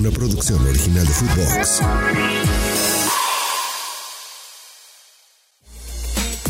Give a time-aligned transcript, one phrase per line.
[0.00, 1.82] una producción original de Footbox.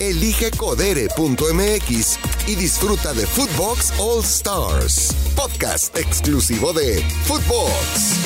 [0.01, 8.21] Elige codere.mx y disfruta de Footbox All Stars, podcast exclusivo de Footbox.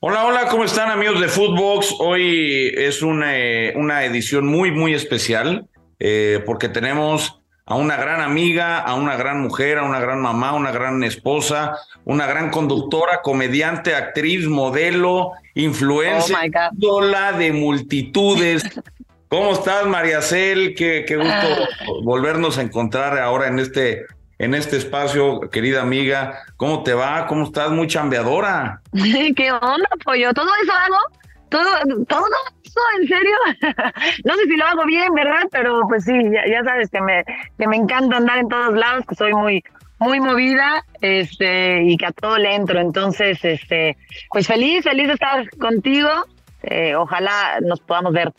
[0.00, 1.94] Hola, hola, ¿cómo están amigos de Footbox?
[1.98, 5.66] Hoy es una, eh, una edición muy, muy especial
[5.98, 7.37] eh, porque tenemos
[7.68, 11.76] a una gran amiga, a una gran mujer, a una gran mamá, una gran esposa,
[12.06, 16.34] una gran conductora, comediante, actriz, modelo, influencer,
[16.82, 17.02] Oh
[17.38, 18.64] de multitudes.
[19.28, 20.74] ¿Cómo estás, María Cel?
[20.74, 21.68] Qué, qué gusto Ah.
[22.02, 24.06] volvernos a encontrar ahora en este,
[24.38, 26.38] en este espacio, querida amiga.
[26.56, 27.26] ¿Cómo te va?
[27.26, 27.70] ¿Cómo estás?
[27.70, 28.80] Muy chambeadora.
[29.36, 30.32] ¿Qué onda, pollo?
[30.32, 30.96] ¿Todo eso hago?
[31.50, 32.24] ¿Todo, todo
[33.00, 33.36] ¿En serio?
[34.24, 35.42] no sé si lo hago bien, ¿verdad?
[35.50, 37.24] Pero pues sí, ya, sabes que me,
[37.58, 39.62] que me encanta andar en todos lados, que soy muy
[40.00, 42.80] muy movida este y que a todo le entro.
[42.80, 43.96] Entonces este
[44.30, 46.08] pues feliz feliz de estar contigo.
[46.62, 48.32] Eh, ojalá nos podamos ver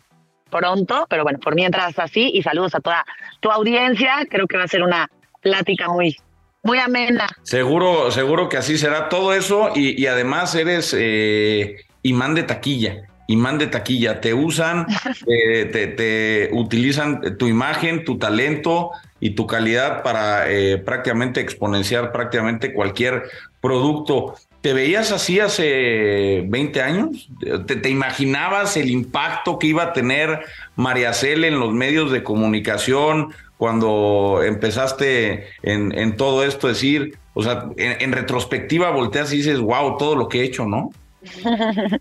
[0.49, 3.05] pronto pero bueno por mientras así y saludos a toda
[3.41, 4.25] tu audiencia.
[4.29, 5.09] Creo que va a ser una
[5.41, 6.15] plática muy
[6.63, 7.27] muy amena.
[7.43, 13.08] Seguro, seguro que así será todo eso y, y además eres eh, imán de taquilla,
[13.29, 14.19] imán de taquilla.
[14.19, 14.85] Te usan,
[15.25, 22.73] te, te utilizan tu imagen, tu talento y tu calidad para eh, prácticamente exponenciar prácticamente
[22.73, 23.23] cualquier
[23.61, 24.35] producto.
[24.61, 27.29] ¿Te veías así hace 20 años?
[27.65, 30.41] ¿Te, te imaginabas el impacto que iba a tener
[30.75, 36.67] María Cel en los medios de comunicación cuando empezaste en, en todo esto?
[36.67, 40.65] Decir, o sea, en, en, retrospectiva volteas y dices, wow, todo lo que he hecho,
[40.65, 40.91] ¿no?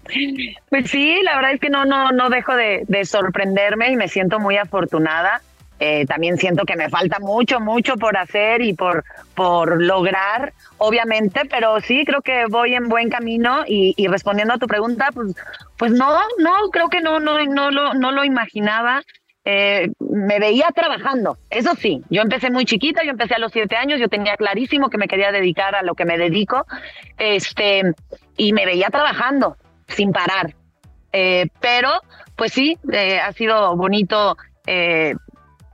[0.71, 4.09] pues sí, la verdad es que no, no, no dejo de, de sorprenderme y me
[4.09, 5.41] siento muy afortunada.
[5.81, 11.43] Eh, también siento que me falta mucho, mucho por hacer y por, por lograr, obviamente,
[11.49, 15.37] pero sí creo que voy en buen camino y, y respondiendo a tu pregunta, pues,
[15.77, 19.03] pues no, no, creo que no, no, no lo, no lo imaginaba.
[19.45, 23.77] Eh, me veía trabajando, eso sí, yo empecé muy chiquita, yo empecé a los siete
[23.77, 26.67] años, yo tenía clarísimo que me quería dedicar a lo que me dedico,
[27.17, 27.95] este,
[28.39, 30.55] y me veía trabajando sin parar.
[31.13, 31.91] Eh, pero,
[32.37, 35.15] pues sí, eh, ha sido bonito eh,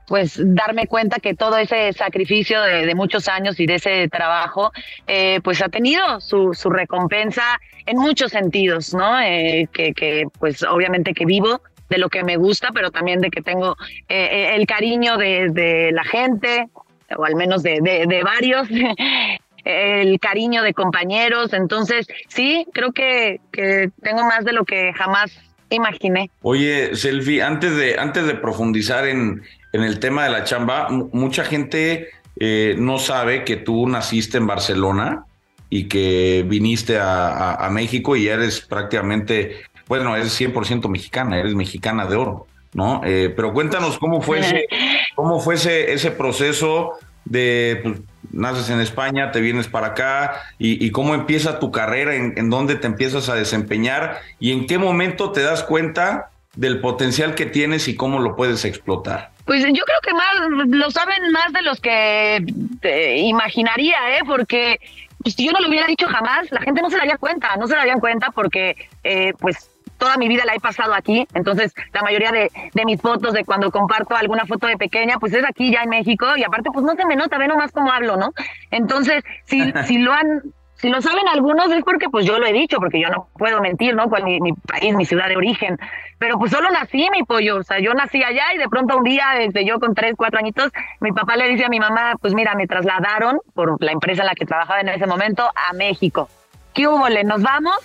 [0.07, 4.71] pues darme cuenta que todo ese sacrificio de, de muchos años y de ese trabajo,
[5.07, 9.19] eh, pues ha tenido su, su, recompensa en muchos sentidos, ¿no?
[9.19, 13.29] Eh, que, que, pues obviamente que vivo de lo que me gusta, pero también de
[13.29, 13.75] que tengo
[14.09, 16.67] eh, el cariño de, de, la gente,
[17.15, 18.67] o al menos de, de, de varios.
[19.65, 25.37] el cariño de compañeros, entonces sí, creo que, que tengo más de lo que jamás
[25.69, 26.29] imaginé.
[26.43, 29.43] Oye, Selfie, antes de, antes de profundizar en,
[29.73, 32.09] en el tema de la chamba, mucha gente
[32.39, 35.25] eh, no sabe que tú naciste en Barcelona
[35.69, 41.55] y que viniste a, a, a México y eres prácticamente, bueno, eres 100% mexicana, eres
[41.55, 43.01] mexicana de oro, ¿no?
[43.03, 44.67] Eh, pero cuéntanos cómo fue ese,
[45.15, 46.93] cómo fue ese, ese proceso
[47.25, 47.99] de, pues,
[48.31, 52.75] naces en España, te vienes para acá y, cómo empieza tu carrera, en, en dónde
[52.75, 57.87] te empiezas a desempeñar y en qué momento te das cuenta del potencial que tienes
[57.87, 59.31] y cómo lo puedes explotar.
[59.45, 62.43] Pues yo creo que más lo saben más de los que
[62.81, 64.21] te imaginaría, ¿eh?
[64.25, 64.79] Porque
[65.25, 67.67] pues, si yo no lo hubiera dicho jamás, la gente no se daría cuenta, no
[67.67, 72.01] se darían cuenta porque, eh, pues, toda mi vida la he pasado aquí, entonces la
[72.01, 75.71] mayoría de, de, mis fotos, de cuando comparto alguna foto de pequeña, pues es aquí
[75.71, 78.33] ya en México y aparte pues no se me nota, ve nomás cómo hablo, ¿no?
[78.71, 80.41] Entonces, si, si lo han
[80.75, 83.61] si lo saben algunos es porque pues yo lo he dicho, porque yo no puedo
[83.61, 84.09] mentir, ¿no?
[84.09, 85.77] Cuál mi, mi país, mi ciudad de origen.
[86.19, 87.57] Pero pues solo nací, mi pollo.
[87.57, 90.39] O sea, yo nací allá y de pronto un día, desde yo con tres, cuatro
[90.39, 94.23] añitos, mi papá le dice a mi mamá, pues mira, me trasladaron por la empresa
[94.23, 96.29] en la que trabajaba en ese momento a México.
[96.73, 97.07] ¿Qué hubo?
[97.07, 97.77] ¿Le nos vamos?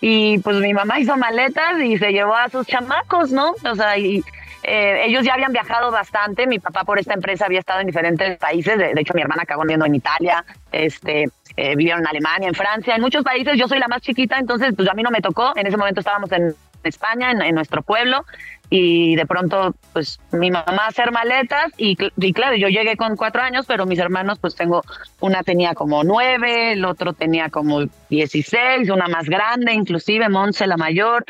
[0.00, 3.54] Y pues mi mamá hizo maletas y se llevó a sus chamacos, ¿no?
[3.64, 4.22] O sea, y
[4.62, 6.46] eh, ellos ya habían viajado bastante.
[6.46, 8.78] Mi papá por esta empresa había estado en diferentes países.
[8.78, 11.24] De, hecho, mi hermana acabó viviendo en Italia, este,
[11.56, 13.56] eh, vivieron en Alemania, en Francia, en muchos países.
[13.58, 15.52] Yo soy la más chiquita, entonces pues a mí no me tocó.
[15.56, 16.54] En ese momento estábamos en
[16.88, 18.24] España, en, en nuestro pueblo,
[18.70, 23.42] y de pronto, pues mi mamá hacer maletas y, y, claro, yo llegué con cuatro
[23.42, 24.82] años, pero mis hermanos, pues tengo,
[25.20, 30.76] una tenía como nueve, el otro tenía como dieciséis, una más grande, inclusive Monse la
[30.76, 31.24] mayor.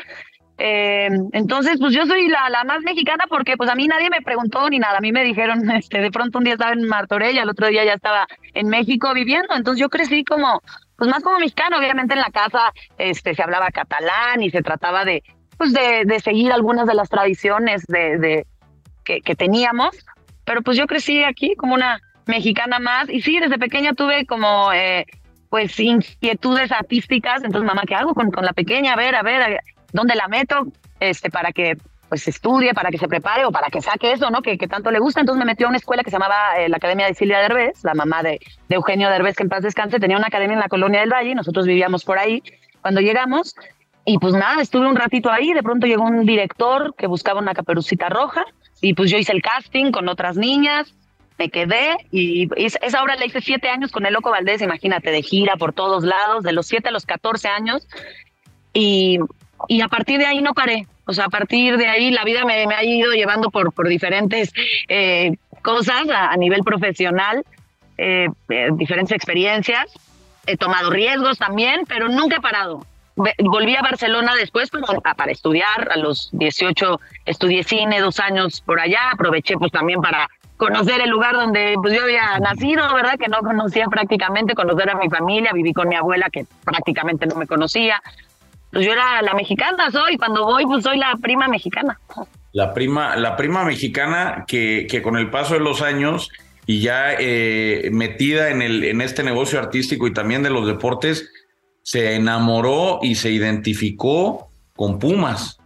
[0.57, 4.21] Eh, entonces, pues yo soy la, la, más mexicana porque pues a mí nadie me
[4.21, 4.97] preguntó ni nada.
[4.97, 7.85] A mí me dijeron, este, de pronto un día estaba en Martorell, el otro día
[7.85, 9.55] ya estaba en México viviendo.
[9.55, 10.61] Entonces yo crecí como,
[10.97, 11.77] pues más como mexicano.
[11.77, 15.23] Obviamente en la casa, este, se hablaba catalán y se trataba de,
[15.59, 18.47] pues de, de seguir algunas de las tradiciones de, de
[19.03, 19.89] que, teníamos.
[20.45, 24.71] Pero pues yo crecí aquí como una mexicana más y sí, desde pequeña tuve como,
[24.71, 25.05] eh,
[25.49, 27.43] pues inquietudes artísticas.
[27.43, 28.93] Entonces, mamá, ¿qué hago con, con la pequeña?
[28.93, 29.59] A ver, a ver,
[29.91, 30.65] ¿dónde la meto?
[31.01, 31.75] Este, para que
[32.07, 34.41] pues estudie, para que se prepare o para que saque eso, ¿no?
[34.41, 35.19] Que, que tanto le gusta.
[35.19, 37.83] Entonces me metió a una escuela que se llamaba eh, la Academia de Silvia Derbez,
[37.83, 38.39] la mamá de,
[38.69, 41.35] de Eugenio Derbez, que en paz descanse, tenía una academia en la Colonia del Valle,
[41.35, 42.41] nosotros vivíamos por ahí
[42.81, 43.55] cuando llegamos.
[44.05, 47.53] Y pues nada, estuve un ratito ahí, de pronto llegó un director que buscaba una
[47.53, 48.45] caperucita roja
[48.81, 50.93] y pues yo hice el casting con otras niñas,
[51.37, 55.21] me quedé y esa obra la hice siete años con el Loco Valdés, imagínate, de
[55.21, 57.87] gira por todos lados, de los siete a los catorce años.
[58.73, 59.19] Y,
[59.67, 60.87] y a partir de ahí no paré.
[61.05, 63.87] O sea, a partir de ahí la vida me, me ha ido llevando por, por
[63.87, 64.51] diferentes
[64.87, 67.43] eh, cosas a, nivel profesional,
[67.97, 69.91] eh, eh, diferentes experiencias.
[70.45, 72.85] He tomado riesgos también, pero nunca he parado.
[73.39, 74.69] Volví a Barcelona después
[75.15, 75.91] para, estudiar.
[75.91, 79.11] A los 18 estudié cine, dos años por allá.
[79.11, 83.17] Aproveché pues también para conocer el lugar donde pues yo había nacido, ¿verdad?
[83.19, 87.35] Que no conocía prácticamente, conocer a mi familia, viví con mi abuela que prácticamente no
[87.35, 88.01] me conocía.
[88.71, 91.99] Pues yo era la mexicana, soy, cuando voy pues soy la prima mexicana.
[92.51, 96.29] La prima, la prima mexicana que, que con el paso de los años
[96.65, 101.31] y ya eh, metida en, el, en este negocio artístico y también de los deportes,
[101.89, 105.57] se enamoró y se identificó con Pumas,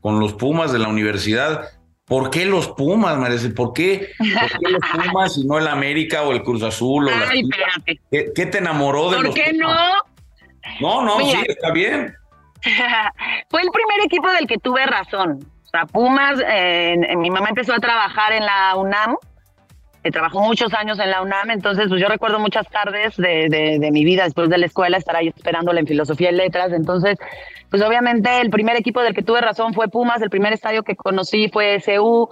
[0.00, 1.68] con los Pumas de la universidad.
[2.06, 3.50] ¿Por qué los Pumas, Marece?
[3.50, 7.08] ¿Por qué, ¿Por qué los Pumas y no el América o el Cruz Azul?
[7.08, 7.42] O Ay,
[8.10, 9.68] ¿Qué, ¿Qué, te enamoró de ¿Por los qué no?
[10.80, 12.14] No, no, sí, está bien.
[13.50, 15.46] Fue el primer equipo del que tuve razón.
[15.62, 19.16] O sea, Pumas, eh, mi mamá empezó a trabajar en la UNAM,
[20.10, 23.90] trabajó muchos años en la UNAM, entonces pues yo recuerdo muchas tardes de, de, de
[23.90, 27.18] mi vida después de la escuela estar ahí esperándola en filosofía y letras, entonces
[27.70, 30.96] pues obviamente el primer equipo del que tuve razón fue Pumas, el primer estadio que
[30.96, 32.28] conocí fue SU,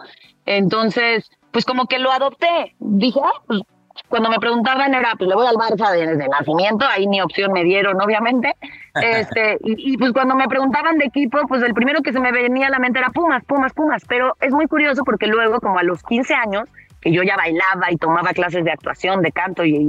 [0.46, 3.62] entonces pues como que lo adopté, dije, ah, pues
[4.08, 7.64] cuando me preguntaban era, pues le voy al Barça desde nacimiento, ahí ni opción me
[7.64, 8.54] dieron, obviamente.
[8.94, 12.30] Este, y, y, pues cuando me preguntaban de equipo, pues el primero que se me
[12.30, 14.04] venía a la mente era Pumas, Pumas, Pumas.
[14.08, 16.68] Pero es muy curioso porque luego, como a los 15 años,
[17.12, 19.88] yo ya bailaba y tomaba clases de actuación, de canto y, y,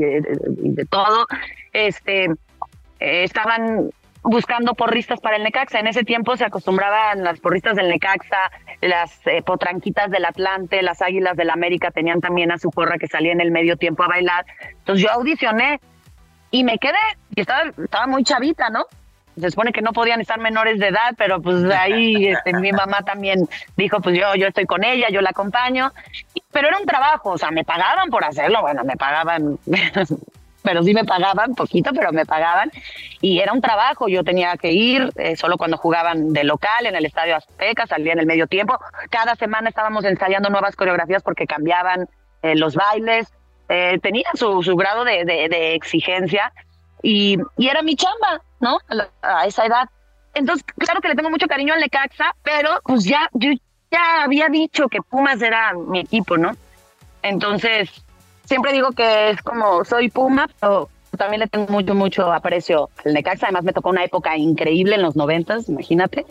[0.64, 1.28] y de todo,
[1.74, 3.90] este, eh, estaban
[4.24, 5.80] buscando porristas para el Necaxa.
[5.80, 8.52] En ese tiempo se acostumbraban las porristas del Necaxa,
[8.82, 13.08] las eh, potranquitas del Atlante, las águilas del América tenían también a su porra que
[13.08, 14.46] salía en el medio tiempo a bailar.
[14.80, 15.80] Entonces yo audicioné
[16.52, 16.98] y me quedé.
[17.36, 18.86] Y estaba, estaba muy chavita, ¿no?
[19.40, 23.02] Se supone que no podían estar menores de edad, pero pues ahí este, mi mamá
[23.04, 25.92] también dijo, pues yo, yo estoy con ella, yo la acompaño.
[26.52, 29.60] Pero era un trabajo, o sea, me pagaban por hacerlo, bueno, me pagaban
[30.66, 32.72] pero sí me pagaban, poquito, pero me pagaban.
[33.22, 36.96] Y era un trabajo, yo tenía que ir eh, solo cuando jugaban de local en
[36.96, 38.78] el Estadio Azteca, salía en el medio tiempo.
[39.10, 42.10] Cada semana estábamos ensayando nuevas coreografías porque cambiaban
[42.42, 43.32] eh, los bailes.
[43.70, 46.52] Eh, tenía su, su grado de, de, de exigencia
[47.02, 48.80] y, y, era mi chamba, ¿no?
[49.22, 49.90] A, a, esa edad.
[50.34, 53.52] Entonces, claro que le tengo mucho cariño al Necaxa, pero pues ya, yo
[53.92, 56.52] ya había dicho que Pumas era mi equipo, ¿no?
[57.22, 57.90] Entonces,
[58.44, 63.14] siempre digo que es como soy Puma, pero también le tengo mucho, mucho aprecio al
[63.14, 63.48] Necaxa.
[63.48, 66.26] Además, me tocó una época increíble en los noventas, imagínate.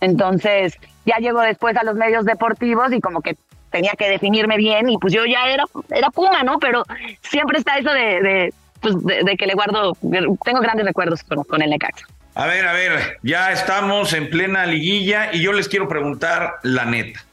[0.00, 3.36] Entonces, ya llego después a los medios deportivos y como que
[3.70, 6.58] tenía que definirme bien y pues yo ya era, era Puma, ¿no?
[6.58, 6.84] Pero
[7.22, 11.62] siempre está eso de, de, pues de, que le guardo, tengo grandes recuerdos con, con
[11.62, 12.06] el Necaxa.
[12.34, 16.84] A ver, a ver, ya estamos en plena liguilla y yo les quiero preguntar la
[16.86, 17.24] neta.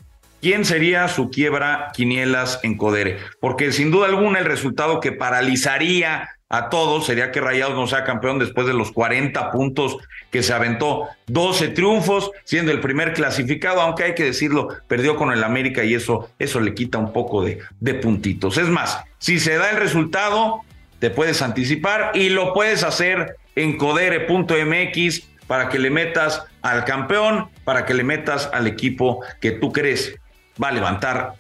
[0.42, 3.18] ¿Quién sería su quiebra quinielas en Codere?
[3.42, 8.04] Porque sin duda alguna el resultado que paralizaría a todos sería que Rayados no sea
[8.04, 9.98] campeón después de los 40 puntos
[10.32, 11.08] que se aventó.
[11.28, 15.94] 12 triunfos, siendo el primer clasificado, aunque hay que decirlo, perdió con el América y
[15.94, 18.58] eso, eso le quita un poco de, de puntitos.
[18.58, 20.62] Es más, si se da el resultado,
[21.00, 27.50] te puedes anticipar y lo puedes hacer en codere.mx para que le metas al campeón,
[27.64, 30.16] para que le metas al equipo que tú crees
[30.62, 31.34] va a levantar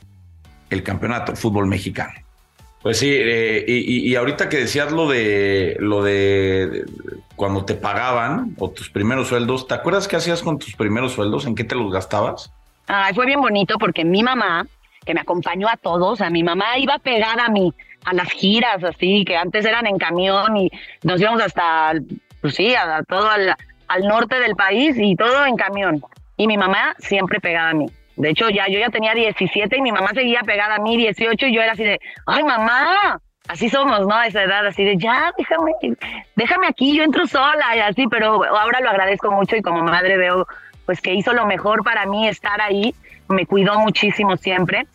[0.69, 2.13] el campeonato de fútbol mexicano.
[2.81, 6.85] Pues sí, eh, y, y, ahorita que decías lo de lo de
[7.35, 11.45] cuando te pagaban o tus primeros sueldos, ¿te acuerdas qué hacías con tus primeros sueldos?
[11.45, 12.53] ¿En qué te los gastabas?
[12.87, 14.65] Ay, fue bien bonito porque mi mamá,
[15.05, 17.73] que me acompañó a todos, a mi mamá iba pegada a mí,
[18.05, 20.71] a las giras, así, que antes eran en camión y
[21.03, 21.93] nos íbamos hasta,
[22.41, 23.55] pues sí, a, todo al,
[24.07, 26.01] norte del país y todo en camión.
[26.37, 27.87] Y mi mamá siempre pegada a mí.
[28.15, 31.47] De hecho, ya yo ya tenía 17 y mi mamá seguía pegada a mí 18
[31.47, 34.13] y yo era así de, ay mamá, así somos, ¿no?
[34.13, 35.71] A esa edad, así de, ya, déjame,
[36.35, 40.17] déjame aquí, yo entro sola y así, pero ahora lo agradezco mucho y como madre
[40.17, 40.47] veo,
[40.85, 42.93] pues que hizo lo mejor para mí estar ahí,
[43.29, 44.85] me cuidó muchísimo siempre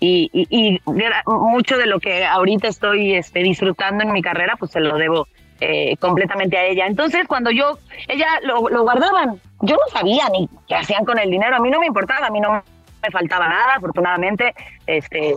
[0.00, 0.80] y, y, y
[1.26, 5.26] mucho de lo que ahorita estoy este, disfrutando en mi carrera, pues se lo debo
[5.60, 6.86] eh, completamente a ella.
[6.86, 11.30] Entonces, cuando yo, ella lo, lo, guardaban, yo no sabía ni qué hacían con el
[11.30, 12.62] dinero, a mí no me importaba, a mí no
[13.02, 14.54] me faltaba nada, afortunadamente,
[14.86, 15.36] este,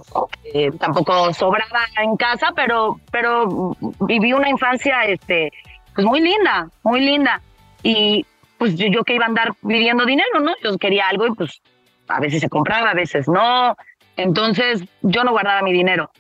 [0.54, 5.52] eh, tampoco sobraba en casa, pero, pero viví una infancia, este,
[5.96, 7.42] pues muy linda, muy linda.
[7.84, 8.26] Y
[8.58, 10.52] pues yo, yo que iba a andar viviendo dinero, ¿no?
[10.64, 11.62] Yo quería algo y pues
[12.08, 13.76] a veces se compraba, a veces no.
[14.20, 16.12] Entonces yo no guardaba mi dinero.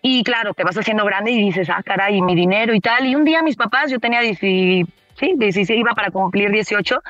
[0.00, 3.06] Y claro, te vas haciendo grande y dices, ah, caray, mi dinero y tal.
[3.06, 4.86] Y un día mis papás, yo tenía 16,
[5.18, 7.02] sí, 16, iba para cumplir 18,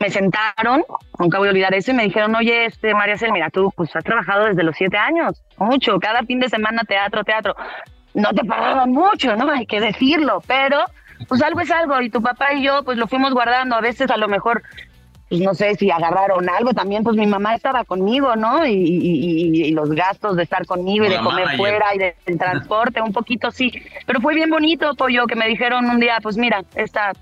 [0.00, 0.82] me sentaron,
[1.18, 3.94] nunca voy a olvidar eso, y me dijeron, oye, este, María Cel, mira, tú pues
[3.94, 7.54] has trabajado desde los 7 años, mucho, cada fin de semana teatro, teatro.
[8.14, 9.50] No te pagaban mucho, ¿no?
[9.50, 10.84] Hay que decirlo, pero
[11.28, 14.10] pues algo es algo y tu papá y yo pues lo fuimos guardando, a veces
[14.10, 14.62] a lo mejor
[15.32, 18.66] pues no sé si agarraron algo, también pues mi mamá estaba conmigo, ¿no?
[18.66, 23.50] Y, los gastos de estar conmigo y de comer fuera y del transporte, un poquito
[23.50, 23.72] sí,
[24.04, 27.12] pero fue bien bonito, pollo, que me dijeron un día, pues mira, esta,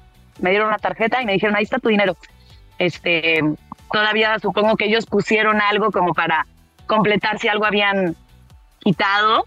[0.40, 2.17] me dieron una tarjeta y me dijeron, ahí está tu dinero.
[2.81, 3.45] Este,
[3.93, 6.49] todavía supongo que ellos pusieron algo como para
[6.88, 8.17] completar si algo habían
[8.81, 9.47] quitado,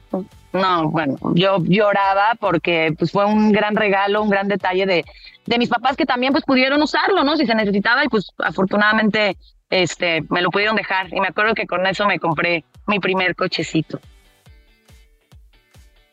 [0.54, 5.04] no, bueno, yo lloraba porque pues fue un gran regalo, un gran detalle de,
[5.46, 7.36] de mis papás que también pues pudieron usarlo, ¿no?
[7.38, 9.38] Si se necesitaba y pues afortunadamente
[9.70, 13.36] este me lo pudieron dejar y me acuerdo que con eso me compré mi primer
[13.36, 14.00] cochecito.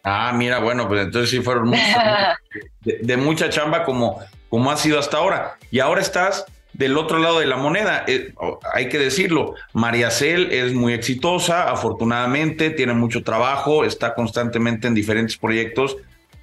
[0.02, 1.70] Ah, mira, bueno, pues entonces sí fueron
[2.80, 4.18] de, de, mucha chamba como,
[4.49, 5.58] como ha sido hasta ahora.
[5.70, 8.04] Y ahora estás del otro lado de la moneda.
[8.06, 8.32] Eh,
[8.72, 14.94] hay que decirlo, María Cel es muy exitosa, afortunadamente, tiene mucho trabajo, está constantemente en
[14.94, 15.96] diferentes proyectos,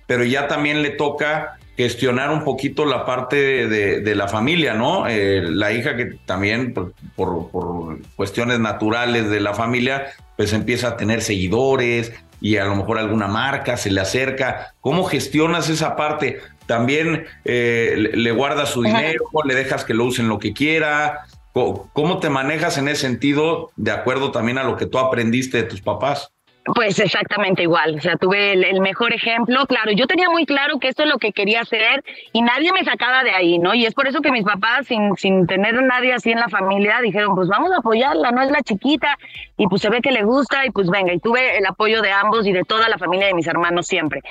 [0.06, 5.07] pero ya también le toca gestionar un poquito la parte de, la familia, ¿no?
[5.07, 10.98] Eh, la hija que también por, por, cuestiones naturales de la familia, pues empieza a
[10.98, 14.74] tener seguidores y a lo mejor alguna marca se le acerca.
[14.81, 16.39] ¿Cómo gestionas esa parte?
[16.67, 21.25] también eh, le, guardas su dinero, le dejas que lo usen lo que quiera.
[21.53, 25.63] ¿Cómo te manejas en ese sentido, de acuerdo también a lo que tú aprendiste de
[25.63, 26.29] tus papás?
[26.76, 30.90] Pues exactamente igual, o sea, tuve el, mejor ejemplo, claro, yo tenía muy claro que
[30.90, 33.74] esto es lo que quería hacer y nadie me sacaba de ahí, ¿no?
[33.74, 37.00] Y es por eso que mis papás, sin, sin tener nadie así en la familia,
[37.02, 39.18] dijeron, pues vamos a apoyarla, no es la chiquita,
[39.56, 42.12] y pues se ve que le gusta, y pues venga, y tuve el apoyo de
[42.12, 44.22] ambos y de toda la familia de mis hermanos siempre.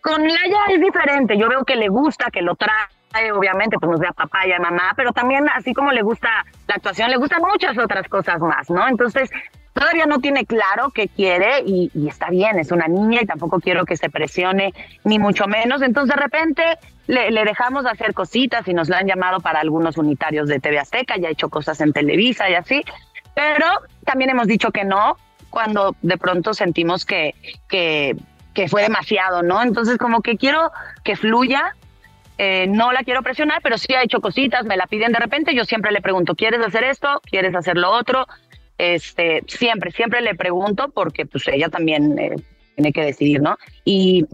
[0.00, 4.00] Con Laia es diferente, yo veo que le gusta, que lo trae, obviamente, pues nos
[4.00, 7.16] ve a papá y a mamá, pero también así como le gusta la actuación, le
[7.16, 8.88] gustan muchas otras cosas más, ¿no?
[8.88, 9.30] Entonces,
[9.76, 13.84] todavía no tiene claro qué quiere y, está bien, es una niña y tampoco quiero
[13.84, 14.72] que se presione,
[15.04, 15.82] ni mucho menos.
[15.82, 16.62] Entonces, de repente
[17.06, 21.18] le, dejamos hacer cositas y nos la han llamado para algunos unitarios de TV Azteca,
[21.18, 22.82] ya ha hecho cosas en Televisa y así,
[23.34, 23.66] pero
[24.06, 25.18] también hemos dicho que no
[25.50, 27.34] cuando de pronto sentimos que
[28.68, 29.62] fue demasiado, ¿no?
[29.62, 30.72] Entonces como que quiero
[31.04, 31.74] que fluya,
[32.38, 35.54] eh, no la quiero presionar, pero sí ha hecho cositas, me la piden de repente,
[35.54, 37.20] yo siempre le pregunto, ¿quieres hacer esto?
[37.24, 38.26] ¿Quieres hacer lo otro?
[38.78, 42.36] Este, siempre, siempre le pregunto porque pues ella también eh,
[42.74, 43.56] tiene que decidir, ¿no?
[43.84, 44.26] Y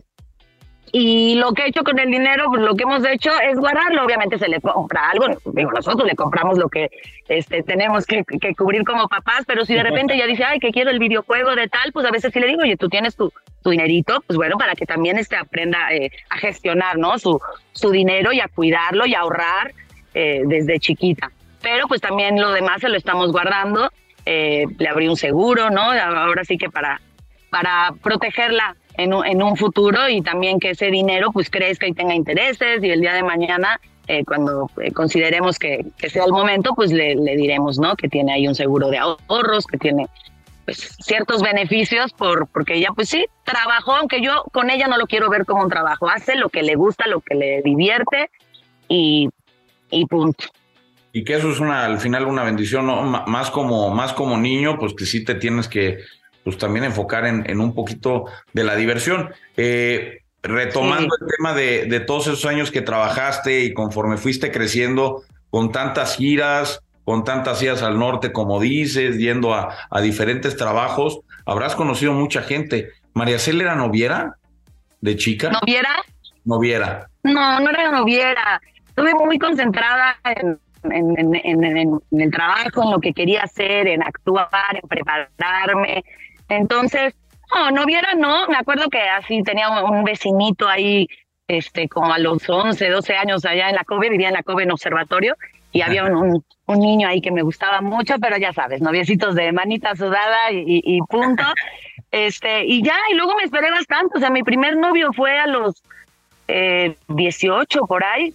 [0.94, 4.04] y lo que he hecho con el dinero, pues lo que hemos hecho es guardarlo.
[4.04, 6.90] Obviamente se le compra algo, digo, nosotros le compramos lo que
[7.28, 8.22] este, tenemos que,
[8.54, 11.66] cubrir como papás, pero si de repente ella dice, ay, que quiero el videojuego de
[11.68, 13.32] tal, pues a veces sí le digo, oye, tú tienes tu,
[13.62, 17.18] tu dinerito, pues bueno, para que también este aprenda eh, a gestionar, ¿no?
[17.18, 17.40] Su,
[17.72, 19.72] su dinero y a cuidarlo y a ahorrar
[20.12, 21.32] eh, desde chiquita.
[21.62, 23.90] Pero pues también lo demás se lo estamos guardando.
[24.24, 25.82] Eh, le abrí un seguro, ¿no?
[25.82, 27.00] Ahora sí que para,
[27.50, 31.92] para protegerla en un, en un futuro y también que ese dinero pues crezca y
[31.92, 36.32] tenga intereses y el día de mañana eh, cuando eh, consideremos que, que, sea el
[36.32, 40.08] momento pues le, le, diremos no que tiene ahí un seguro de ahorros que tiene
[40.64, 45.06] pues ciertos beneficios por porque ella pues sí trabajó aunque yo con ella no lo
[45.06, 46.08] quiero ver como un trabajo.
[46.08, 48.30] Hace lo que le gusta lo que le divierte
[48.88, 49.30] y,
[49.90, 50.44] y punto
[51.12, 53.02] y que eso es una al final una bendición ¿no?
[53.02, 55.98] más como más como niño pues que sí te tienes que
[56.44, 59.30] pues también enfocar en, en un poquito de la diversión.
[59.56, 65.22] Eh, retomando el tema de, de, todos esos años que trabajaste y conforme fuiste creciendo
[65.50, 71.20] con tantas giras, con tantas giras al norte, como dices, yendo a, a diferentes trabajos,
[71.46, 72.90] habrás conocido mucha gente.
[73.14, 74.36] ¿María Cel era noviera
[75.00, 75.50] de chica?
[75.50, 76.02] ¿Noviera?
[76.44, 77.08] Noviera.
[77.22, 78.60] No, no era noviera.
[78.88, 84.02] Estuve muy concentrada en, en, en, en, el trabajo, en lo que quería hacer, en
[84.02, 86.04] actuar, en prepararme.
[86.48, 87.14] Entonces,
[87.54, 88.48] no, no viera, no.
[88.48, 91.08] Me acuerdo que así tenía un vecinito ahí,
[91.48, 94.64] este, como a los 11, 12 años allá en la COBE, vivía en la COBE
[94.64, 95.36] en observatorio,
[95.72, 99.52] y había un, un, niño ahí que me gustaba mucho, pero ya sabes, noviecitos de
[99.52, 101.44] manita sudada y, punto.
[102.14, 104.18] Este, y ya, y luego me esperé bastante.
[104.18, 105.82] O sea, mi primer novio fue a los
[106.46, 108.34] eh, 18 por ahí.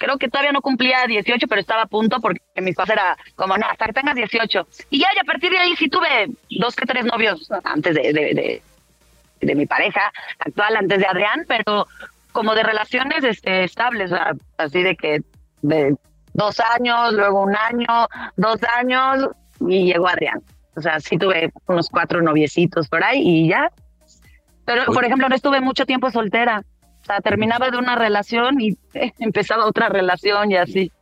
[0.00, 3.58] Creo que todavía no cumplía 18, pero estaba a punto porque mis padres era como,
[3.58, 4.66] no, hasta que tengas 18.
[4.88, 8.10] Y ya, y a partir de ahí sí tuve dos que tres novios antes de,
[8.14, 8.62] de,
[9.42, 11.86] de, mi pareja actual, antes de Adrián, pero
[12.32, 14.10] como de relaciones este, estables,
[14.56, 15.20] así de que
[15.60, 15.94] de
[16.32, 19.28] dos años, luego un año, dos años,
[19.60, 20.40] y llegó Adrián.
[20.76, 23.70] O sea, sí tuve unos cuatro noviecitos por ahí y ya.
[24.64, 26.62] Pero, por ejemplo, no estuve mucho tiempo soltera.
[27.20, 28.76] Terminaba de una relación y
[29.18, 30.92] empezaba otra relación y así.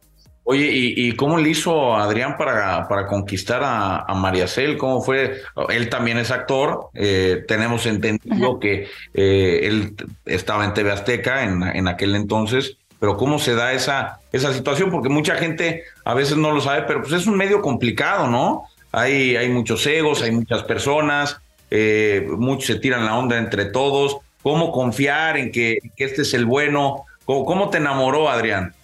[0.45, 4.79] Oye, ¿y, cómo le hizo Adrián para, para conquistar a, a María Cel?
[4.79, 5.43] ¿Cómo fue?
[5.69, 6.89] Él también es actor.
[6.95, 13.17] Eh, tenemos entendido que eh, él estaba en TV Azteca en, en aquel entonces pero
[13.17, 17.01] cómo se da esa, esa situación, porque mucha gente a veces no lo sabe, pero
[17.03, 18.65] pues es un medio complicado, ¿no?
[18.93, 24.19] Hay, hay muchos egos, hay muchas personas, eh, muchos se tiran la onda entre todos.
[24.43, 27.05] ¿Cómo confiar en que, este es el bueno?
[27.25, 28.75] ¿Cómo, te enamoró, Adrián?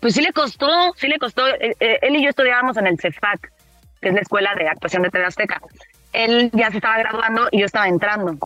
[0.00, 1.48] Pues sí le costó, sí le costó.
[1.48, 3.50] Eh, eh, él y yo estudiábamos en el CEFAC,
[4.02, 5.60] que es la Escuela de Actuación de TV Azteca.
[6.12, 8.36] Él ya se estaba graduando y yo estaba entrando.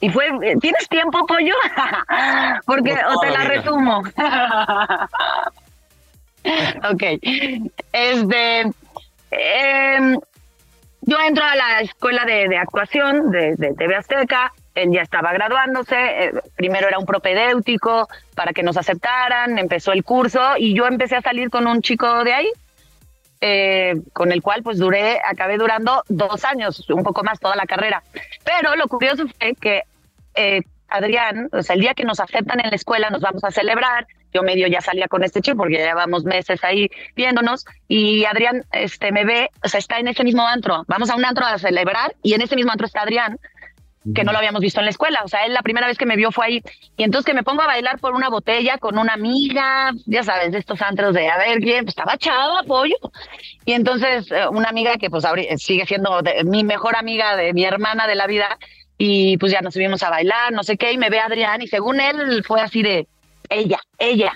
[0.00, 1.54] Y fue, ¿tienes tiempo, pollo?
[2.66, 3.98] Porque, o te la resumo.
[6.90, 7.02] ok.
[7.92, 8.70] Este,
[9.30, 10.18] eh,
[11.02, 16.32] yo entro a la escuela de, actuación de, TV Azteca, él ya estaba graduándose, eh,
[16.56, 21.22] primero era un propedéutico para que nos aceptaran, empezó el curso y yo empecé a
[21.22, 22.50] salir con un chico de ahí,
[23.40, 27.66] eh, con el cual pues duré, acabé durando dos años, un poco más toda la
[27.66, 28.02] carrera.
[28.44, 29.82] Pero lo curioso fue que
[30.34, 33.50] eh, Adrián, o sea, el día que nos aceptan en la escuela nos vamos a
[33.50, 38.64] celebrar, yo medio ya salía con este chico porque llevamos meses ahí viéndonos y Adrián
[38.72, 40.84] este me ve, o sea, está en ese mismo antro.
[40.86, 43.38] Vamos a un antro a celebrar y en ese mismo antro está Adrián
[44.14, 45.20] que no lo habíamos visto en la escuela.
[45.24, 46.62] O sea, él la primera vez que me vio fue ahí.
[46.96, 50.52] Y entonces que me pongo a bailar por una botella con una amiga, ya sabes,
[50.52, 52.96] de estos antros de, a ver, quién, pues estaba chava, pollo.
[53.64, 55.24] Y entonces eh, una amiga que pues
[55.56, 58.58] sigue siendo mi mejor amiga de mi hermana de la vida.
[58.96, 61.66] Y pues ya nos subimos a bailar, no sé qué, y me ve Adrián y
[61.66, 63.08] según él fue así de,
[63.50, 64.32] ella, ella.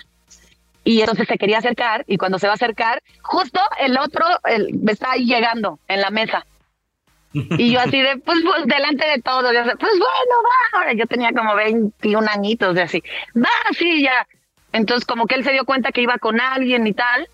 [0.84, 4.26] Y entonces se quería acercar y cuando se va a acercar, justo el otro
[4.82, 6.44] me está ahí llegando en la mesa.
[7.34, 10.78] Y yo así de, pues, pues delante de todo, yo, pues bueno, va.
[10.78, 13.02] Ahora yo tenía como 21 añitos de así,
[13.36, 14.26] va, sí, ya.
[14.72, 17.28] Entonces como que él se dio cuenta que iba con alguien y tal,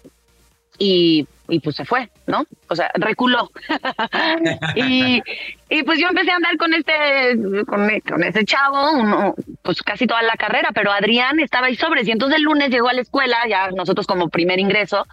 [0.79, 2.47] y, y pues se fue, ¿no?
[2.69, 3.51] O sea, reculó.
[4.75, 5.23] y,
[5.69, 10.23] y pues yo empecé a andar con este, con, con ese chavo, pues casi toda
[10.23, 12.09] la carrera, pero Adrián estaba ahí sobres.
[12.09, 15.07] Y entonces el lunes llegó a la escuela, ya nosotros como primer ingreso,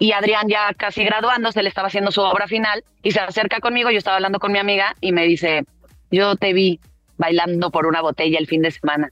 [0.00, 3.90] y Adrián ya casi graduándose, le estaba haciendo su obra final, y se acerca conmigo,
[3.90, 5.62] yo estaba hablando con mi amiga, y me dice,
[6.10, 6.80] yo te vi
[7.18, 9.10] bailando por una botella el fin de semana.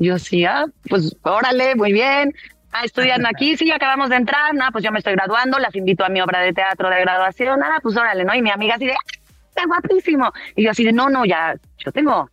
[0.00, 2.34] Yo sí, ah, pues órale, muy bien.
[2.72, 6.08] Ah, estudian aquí, sí, acabamos de entrar, pues yo me estoy graduando, las invito a
[6.08, 8.34] mi obra de teatro de graduación, nada, pues órale, ¿no?
[8.34, 8.96] Y mi amiga así de,
[9.48, 10.32] está guapísimo.
[10.56, 12.28] Y yo así de, no, no, ya, yo tengo,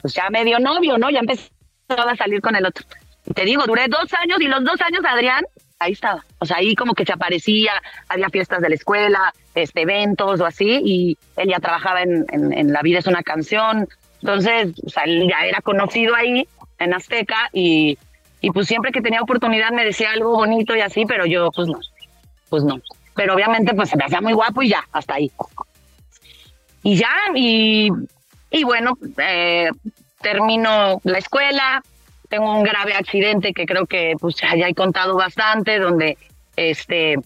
[0.00, 1.10] pues ya medio novio, ¿no?
[1.10, 1.50] Ya empezó
[1.88, 2.86] a salir con el otro.
[3.26, 5.44] Y te digo, duré dos años y los dos años Adrián,
[5.84, 6.24] ahí estaba.
[6.38, 7.72] O sea, ahí como que se aparecía,
[8.08, 12.72] había fiestas de la escuela, este, eventos o así, y él ya trabajaba en, en,
[12.72, 13.88] La vida es una canción.
[14.20, 17.98] Entonces, o sea, él ya era conocido ahí en Azteca y
[18.42, 21.68] y pues siempre que tenía oportunidad me decía algo bonito y así, pero yo pues
[21.68, 21.78] no,
[22.50, 22.80] pues no.
[23.14, 25.30] Pero obviamente pues se me hacía muy guapo y ya, hasta ahí.
[26.82, 27.88] Y ya, y,
[28.50, 29.70] y bueno, eh,
[30.20, 31.84] termino la escuela,
[32.32, 36.16] tengo un grave accidente que creo que pues ya he contado bastante, donde
[36.56, 37.16] este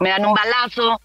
[0.00, 0.98] me dan un balazo,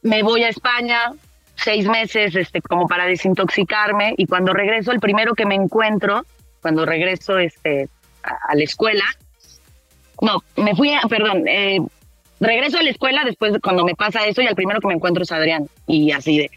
[0.00, 1.12] me voy a España
[1.54, 6.24] seis meses este como para desintoxicarme y cuando regreso el primero que me encuentro
[6.62, 7.90] cuando regreso este
[8.22, 9.04] a, la escuela.
[10.22, 11.80] No, me fui, a, perdón, eh,
[12.40, 14.94] regreso a la escuela después de cuando me pasa eso y el primero que me
[14.94, 15.68] encuentro es Adrián.
[15.86, 16.50] Y así de,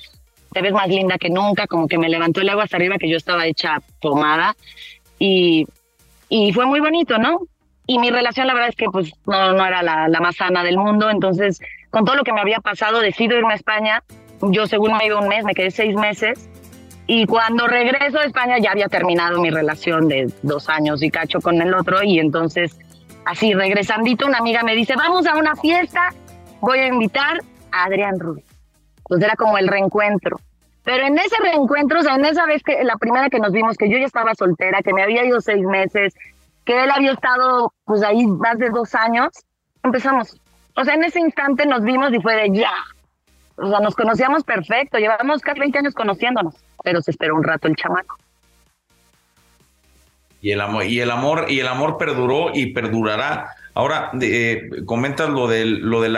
[0.54, 3.10] te ves más linda que nunca, como que me levantó el agua hasta arriba que
[3.10, 4.56] yo estaba hecha pomada.
[5.20, 5.68] Y,
[6.30, 7.40] y fue muy bonito, ¿no?
[7.86, 10.64] Y mi relación, la verdad es que pues no, no era la, la más sana
[10.64, 11.10] del mundo.
[11.10, 14.04] Entonces, con todo lo que me había pasado, decido irme a España.
[14.42, 16.50] Yo según me iba un mes, me quedé seis meses
[17.08, 21.40] y cuando regreso a España ya había terminado mi relación de dos años y cacho
[21.40, 22.78] con el otro y entonces
[23.26, 26.14] así regresandito una amiga me dice, vamos a una fiesta,
[26.60, 27.40] voy a invitar
[27.72, 28.44] a Adrián Rubio.
[29.04, 30.38] Pues era como el reencuentro.
[30.88, 33.76] Pero en ese reencuentro, o sea, en esa vez que la primera que nos vimos,
[33.76, 36.14] que yo ya estaba soltera, que me había ido seis meses,
[36.64, 39.28] que él había estado pues ahí más de dos años,
[39.84, 40.40] empezamos.
[40.78, 42.72] O sea, en ese instante nos vimos y fue de ya.
[43.58, 46.56] O sea, nos conocíamos perfecto, llevamos casi 20 años conociéndonos
[46.88, 48.18] pero se esperó un rato el chamaco.
[50.40, 53.50] Y el amor, y el amor, y el amor perduró y perdurará.
[53.74, 56.14] Ahora, eh, comentas lo del, lo, del,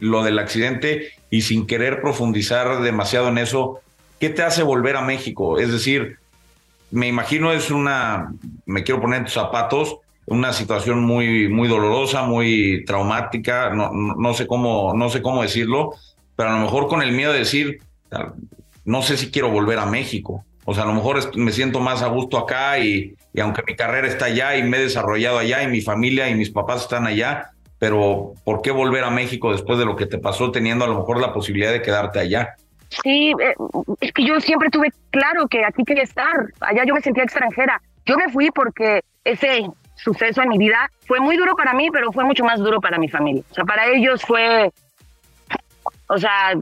[0.00, 3.82] lo del accidente y sin querer profundizar demasiado en eso,
[4.18, 5.58] ¿qué te hace volver a México?
[5.58, 6.18] Es decir,
[6.90, 8.32] me imagino es una,
[8.66, 14.34] me quiero poner en tus zapatos, una situación muy, muy dolorosa, muy traumática, no, no,
[14.34, 15.94] sé cómo, no sé cómo decirlo,
[16.36, 17.80] pero a lo mejor con el miedo de decir,
[18.84, 20.44] no sé si quiero volver a México.
[20.64, 23.76] O sea, a lo mejor me siento más a gusto acá y, y aunque mi
[23.76, 27.06] carrera está allá y me he desarrollado allá y mi familia y mis papás están
[27.06, 30.88] allá, pero ¿por qué volver a México después de lo que te pasó teniendo a
[30.88, 32.54] lo mejor la posibilidad de quedarte allá?
[32.88, 33.54] Sí, eh,
[34.00, 37.80] es que yo siempre tuve claro que aquí quería estar, allá yo me sentía extranjera.
[38.06, 39.66] Yo me fui porque ese
[39.96, 42.98] suceso en mi vida fue muy duro para mí, pero fue mucho más duro para
[42.98, 43.42] mi familia.
[43.50, 44.70] O sea, para ellos fue,
[46.08, 46.52] o sea,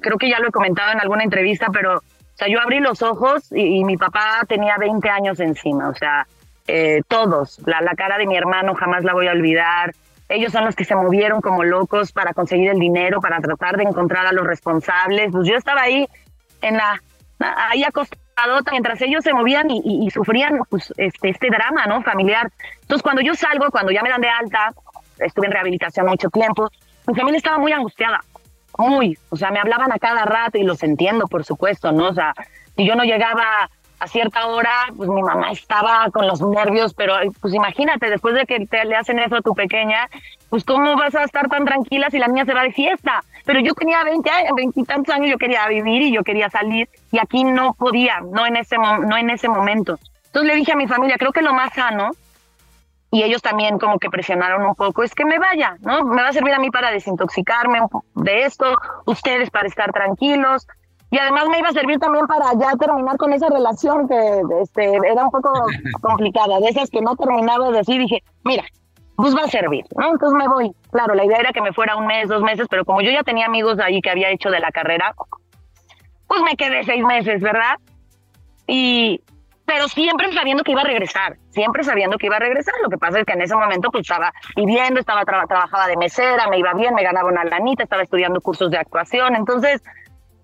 [0.00, 3.02] creo que ya lo he comentado en alguna entrevista, pero, o sea, yo abrí los
[3.02, 6.26] ojos y, mi papá tenía 20 años encima, o sea,
[6.68, 9.92] eh, todos, la, la cara de mi hermano jamás la voy a olvidar.
[10.32, 13.84] Ellos son los que se movieron como locos para conseguir el dinero, para tratar de
[13.84, 15.30] encontrar a los responsables.
[15.30, 16.08] Pues yo estaba ahí
[16.62, 17.00] en la,
[17.38, 18.22] ahí acostada
[18.70, 22.02] mientras ellos se movían y, sufrían pues, este, este drama ¿no?
[22.02, 22.50] familiar.
[22.80, 24.72] Entonces, cuando yo salgo, cuando ya me dan de alta,
[25.18, 26.68] estuve en rehabilitación mucho tiempo,
[27.06, 28.20] mi familia estaba muy angustiada,
[28.78, 32.08] muy, o sea, me hablaban a cada rato y los entiendo, por supuesto, ¿no?
[32.08, 32.32] O sea,
[32.76, 33.70] si yo no llegaba
[34.02, 38.46] a cierta hora, pues mi mamá estaba con los nervios, pero pues imagínate, después de
[38.46, 40.08] que te, le hacen eso a tu pequeña,
[40.50, 43.22] pues cómo vas a estar tan tranquila si la niña se va de fiesta.
[43.44, 46.88] Pero yo tenía 20 años, 20 tantos años, yo quería vivir y yo quería salir
[47.12, 50.00] y aquí no podía, no en ese, no en ese momento.
[50.26, 52.10] Entonces le dije a mi familia, creo que lo más sano,
[53.12, 56.02] y ellos también como que presionaron un poco, es que me vaya, ¿no?
[56.02, 57.80] Me va a servir a mí para desintoxicarme
[58.14, 60.66] de esto, ustedes para estar tranquilos,
[61.12, 64.96] y además me iba a servir también para ya terminar con esa relación que este,
[64.96, 65.52] era un poco
[66.00, 68.64] complicada, de esas que no terminaba de decir, dije, mira,
[69.16, 70.10] pues va a servir, ¿no?
[70.10, 70.72] Entonces me voy.
[70.90, 73.22] Claro, la idea era que me fuera un mes, dos meses, pero como yo ya
[73.24, 75.14] tenía amigos ahí que había hecho de la carrera,
[76.26, 77.76] pues me quedé seis meses, ¿verdad?
[78.66, 79.20] Y,
[79.66, 82.72] pero siempre sabiendo que iba a regresar, siempre sabiendo que iba a regresar.
[82.82, 86.48] Lo que pasa es que en ese momento pues estaba viviendo, estaba trabajaba de mesera,
[86.48, 89.82] me iba bien, me ganaba una lanita, estaba estudiando cursos de actuación, entonces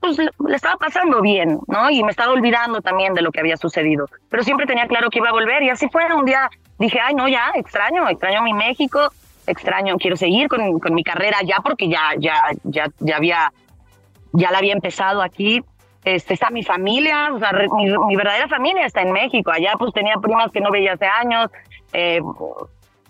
[0.01, 1.91] pues le estaba pasando bien, ¿no?
[1.91, 4.07] Y me estaba olvidando también de lo que había sucedido.
[4.29, 6.05] Pero siempre tenía claro que iba a volver y así fue.
[6.15, 9.11] Un día dije, ay, no, ya, extraño, extraño mi México,
[9.47, 12.35] extraño, quiero seguir con, con mi carrera ya porque ya, ya,
[12.65, 13.53] ya, ya había,
[14.33, 15.63] ya la había empezado aquí.
[16.05, 19.51] Este, está mi familia, o sea, mi, verdadera familia está en México.
[19.51, 21.51] Allá pues tenía primas que no veía hace años,
[21.93, 22.21] eh,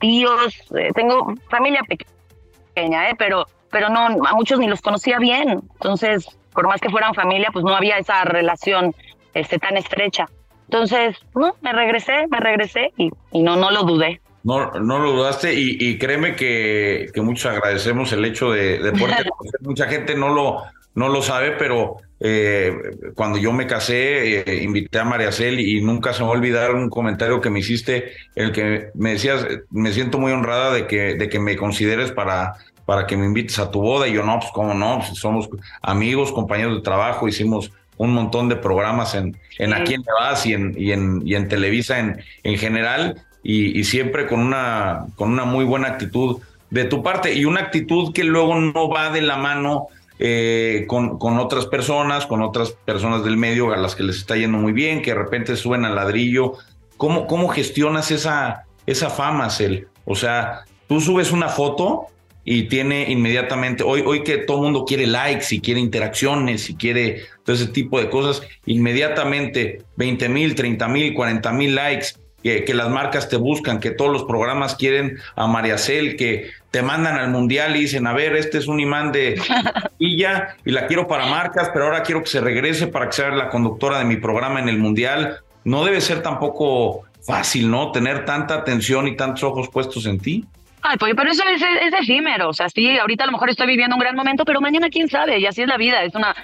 [0.01, 3.15] tíos, eh, tengo familia pequeña, ¿eh?
[3.19, 5.61] Pero, pero no, a muchos ni los conocía bien.
[5.75, 8.93] Entonces, por más que fueran familia, pues no había esa relación
[9.33, 10.27] este, tan estrecha.
[10.65, 14.21] Entonces, no, me regresé, me regresé y, y no, no lo dudé.
[14.43, 18.91] No, no lo dudaste y, créeme que, que, muchos agradecemos el hecho de, de
[19.61, 20.65] Mucha gente no lo,
[20.97, 22.73] no lo sabe, pero eh,
[23.15, 26.39] cuando yo me casé, eh, invité a María Cel y nunca se me va a
[26.39, 30.89] olvidar un comentario que me hiciste, el que me decías, me siento muy honrada de
[30.89, 32.55] que, de que me consideres para
[32.89, 34.09] para que me invites a tu boda.
[34.09, 35.47] Y yo, no, pues cómo no, pues, somos
[35.83, 40.55] amigos, compañeros de trabajo, hicimos un montón de programas en, en Aquí en Vas y
[40.55, 45.45] en, y en, y en Televisa en, en general, y, siempre con una, con una
[45.45, 46.39] muy buena actitud
[46.71, 51.19] de tu parte, y una actitud que luego no va de la mano eh, con,
[51.19, 54.73] con, otras personas, con otras personas del medio a las que les está yendo muy
[54.73, 56.55] bien, que de repente suben al ladrillo.
[56.97, 59.89] ¿Cómo, cómo gestionas esa, esa fama, Cel?
[60.07, 62.07] O sea, tú subes una foto
[62.51, 66.77] y tiene inmediatamente, hoy, hoy que todo el mundo quiere likes y quiere interacciones y
[66.77, 72.07] quiere todo ese tipo de cosas, inmediatamente 20 mil, 30 mil, 40 mil likes,
[72.43, 76.49] que, que, las marcas te buscan, que todos los programas quieren a María Cel, que
[76.71, 79.39] te mandan al mundial y dicen, a ver, este es un imán de
[80.01, 83.29] Villa y la quiero para marcas, pero ahora quiero que se regrese para que sea
[83.29, 85.41] la conductora de mi programa en el mundial.
[85.65, 87.93] No debe ser tampoco fácil, ¿no?
[87.93, 90.47] Tener tanta atención y tantos ojos puestos en ti.
[90.83, 91.63] Ay, pues, pero eso es,
[92.01, 94.89] efímero, o sea, sí, ahorita a lo mejor estoy viviendo un gran momento, pero mañana
[94.91, 96.35] quién sabe, y así es la vida, es una,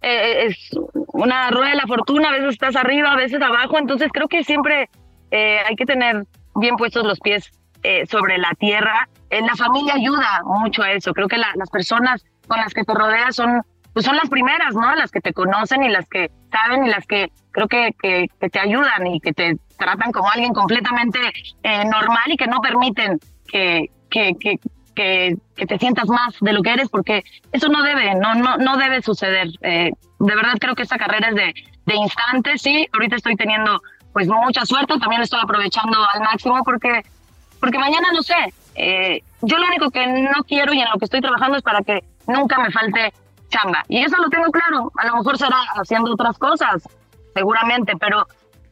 [0.00, 0.70] eh, es
[1.12, 4.44] una rueda de la fortuna, a veces estás arriba, a veces abajo, entonces creo que
[4.44, 4.88] siempre
[5.30, 6.24] eh, hay que tener
[6.54, 7.50] bien puestos los pies
[7.82, 9.08] eh, sobre la tierra.
[9.30, 13.36] la familia ayuda mucho a eso, creo que las personas con las que te rodeas
[13.36, 14.94] son, pues son las primeras, ¿no?
[14.94, 18.58] Las que te conocen y las que saben y las que creo que, que te
[18.58, 21.18] ayudan y que te tratan como alguien completamente
[21.62, 23.18] normal y que no permiten
[23.52, 24.58] que, que, que,
[24.94, 28.76] que, te sientas más de lo que eres, porque eso no debe, no, no, no
[28.78, 29.48] debe suceder.
[29.60, 31.54] Eh, de verdad creo que esta carrera es de,
[31.86, 33.80] de instantes, sí, ahorita estoy teniendo
[34.12, 37.02] pues mucha suerte, también estoy aprovechando al máximo porque,
[37.60, 38.52] porque mañana no sé.
[38.74, 41.82] Eh, yo lo único que no quiero y en lo que estoy trabajando es para
[41.82, 43.12] que nunca me falte
[43.48, 43.84] chamba.
[43.88, 44.92] Y eso lo tengo claro.
[44.96, 46.82] A lo mejor será haciendo otras cosas,
[47.34, 48.26] seguramente, pero,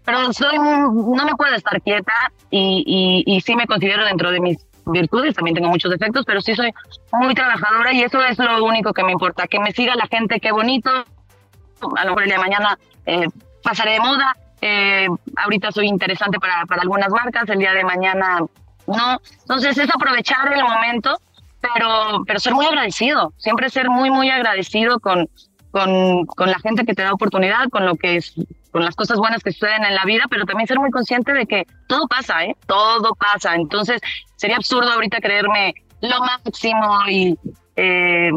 [0.05, 2.13] pero soy, no me puedo estar quieta
[2.51, 6.41] y, y, y sí me considero dentro de mis virtudes, también tengo muchos defectos, pero
[6.41, 6.73] sí soy
[7.13, 10.41] muy trabajadora y eso es lo único que me importa, que me siga la gente,
[10.41, 13.27] qué bonito, a lo mejor el día de mañana eh,
[13.63, 18.41] pasaré de moda, eh, ahorita soy interesante para, para algunas marcas, el día de mañana
[18.87, 21.19] no, entonces es aprovechar el momento,
[21.61, 25.29] pero, pero ser muy agradecido, siempre ser muy, muy agradecido con,
[25.71, 28.35] con, con la gente que te da oportunidad, con lo que es,
[28.71, 31.47] con las cosas buenas que suceden en la vida, pero también ser muy consciente de
[31.47, 32.57] que todo pasa, ¿eh?
[32.67, 33.55] Todo pasa.
[33.55, 34.01] Entonces,
[34.37, 37.37] sería absurdo ahorita creerme lo máximo y,
[37.77, 38.31] eh,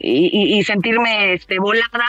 [0.00, 2.06] y, y, sentirme este, volada.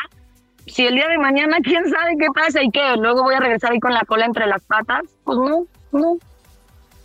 [0.66, 3.72] Si el día de mañana, quién sabe qué pasa y qué, luego voy a regresar
[3.72, 6.18] ahí con la cola entre las patas, pues no, no,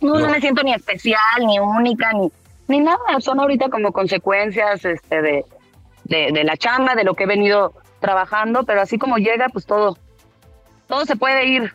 [0.01, 2.31] no, no me siento ni especial, ni única, ni,
[2.67, 2.99] ni nada.
[3.19, 5.45] Son ahorita como consecuencias este, de,
[6.03, 9.65] de, de la chamba, de lo que he venido trabajando, pero así como llega, pues
[9.65, 9.97] todo,
[10.87, 11.73] todo se puede ir.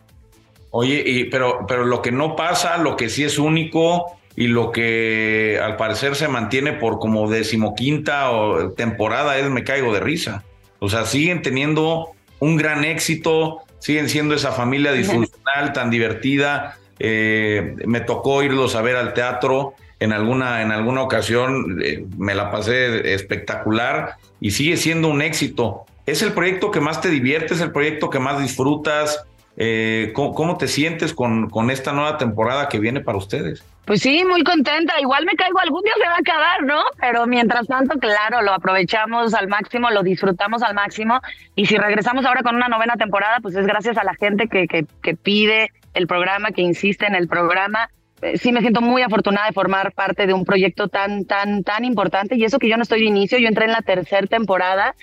[0.71, 4.71] Oye, y, pero, pero lo que no pasa, lo que sí es único y lo
[4.71, 10.43] que al parecer se mantiene por como decimoquinta o temporada es Me Caigo de Risa.
[10.79, 16.77] O sea, siguen teniendo un gran éxito, siguen siendo esa familia disfuncional tan divertida.
[16.99, 22.33] Eh, me tocó irlos a ver al teatro en alguna, en alguna ocasión, eh, me
[22.33, 25.85] la pasé espectacular y sigue siendo un éxito.
[26.11, 27.53] ¿Es el proyecto que más te divierte?
[27.53, 29.25] ¿Es el proyecto que más disfrutas?
[29.55, 33.63] Eh, ¿cómo, ¿cómo, te sientes con, con esta nueva temporada que viene para ustedes?
[33.85, 34.99] Pues sí, muy contenta.
[34.99, 36.81] Igual me caigo, algún día se va a acabar, ¿no?
[36.99, 41.21] Pero mientras tanto, claro, lo aprovechamos al máximo, lo disfrutamos al máximo.
[41.55, 44.67] Y si regresamos ahora con una novena temporada, pues es gracias a la gente que,
[44.67, 47.89] que, que pide el programa, que insiste en el programa.
[48.21, 51.85] Eh, sí me siento muy afortunada de formar parte de un proyecto tan, tan, tan
[51.85, 52.35] importante.
[52.35, 54.93] Y eso que yo no estoy de inicio, yo entré en la tercera temporada,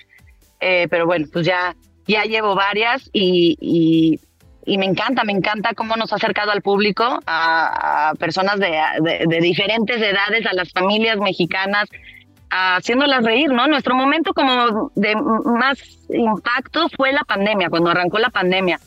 [0.59, 1.75] eh, pero bueno, pues ya,
[2.07, 4.19] ya llevo varias y, y
[4.65, 8.71] y me encanta, me encanta cómo nos ha acercado al público, a, a personas de,
[9.01, 11.89] de, de, diferentes edades, a las familias mexicanas,
[12.51, 13.67] haciéndolas reír, ¿no?
[13.67, 18.79] Nuestro momento como de más impacto fue la pandemia, cuando arrancó la pandemia,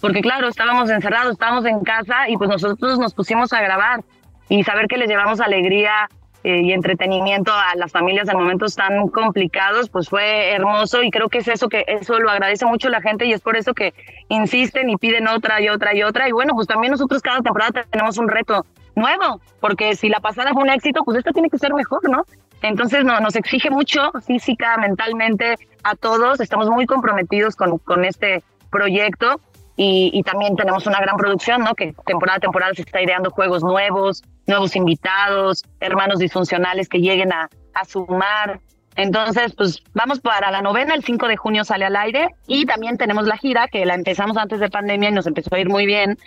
[0.00, 4.02] porque claro, estábamos encerrados, estábamos en casa y pues nosotros nos pusimos a grabar
[4.48, 6.08] y saber que les llevamos alegría
[6.42, 11.28] eh, y entretenimiento a las familias en momentos tan complicados, pues fue hermoso y creo
[11.28, 13.92] que es eso que eso lo agradece mucho la gente y es por eso que
[14.28, 16.28] insisten y piden otra y otra y otra.
[16.28, 18.64] Y bueno, pues también nosotros cada temporada tenemos un reto
[18.96, 22.24] nuevo, porque si la pasada fue un éxito, pues esta tiene que ser mejor, ¿no?
[22.62, 28.42] Entonces no, nos exige mucho física, mentalmente a todos, estamos muy comprometidos con, con este
[28.70, 29.40] proyecto
[29.82, 31.74] y, y, también tenemos una gran producción, ¿no?
[31.74, 37.32] Que temporada a temporada se está ideando juegos nuevos, nuevos invitados, hermanos disfuncionales que lleguen
[37.32, 38.60] a, a sumar.
[38.96, 42.98] Entonces, pues vamos para la novena, el 5 de junio sale al aire y también
[42.98, 45.86] tenemos la gira que la empezamos antes de pandemia y nos empezó a ir muy
[45.86, 46.18] bien,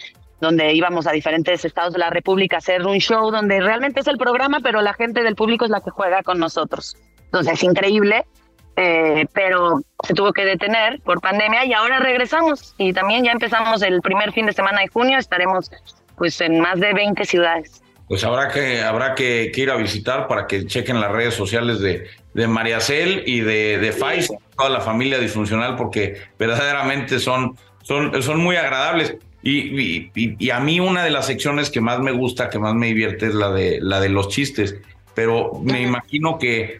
[0.42, 4.08] donde íbamos a diferentes estados de la República a hacer un show donde realmente es
[4.08, 6.98] el programa, pero la gente del público es la que juega con nosotros.
[7.26, 8.26] Entonces, es increíble
[8.76, 13.82] eh, pero se tuvo que detener por pandemia y ahora regresamos y también ya empezamos
[13.82, 15.70] el primer fin de semana de junio, estaremos
[16.18, 17.82] pues en más de 20 ciudades.
[18.08, 21.80] Pues habrá que, habrá que, que ir a visitar para que chequen las redes sociales
[21.80, 27.58] de, de María Cel y de, de Faiz, toda la familia disfuncional, porque verdaderamente son,
[27.82, 29.16] son, son muy agradables.
[29.42, 32.74] Y, y, y, a mí una de las secciones que más me gusta, que más
[32.76, 34.78] me divierte es la de, la de los chistes,
[35.16, 36.80] pero me imagino que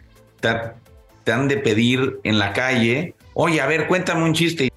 [1.24, 4.70] te han de pedir en la calle, oye, a ver, cuéntame un chiste.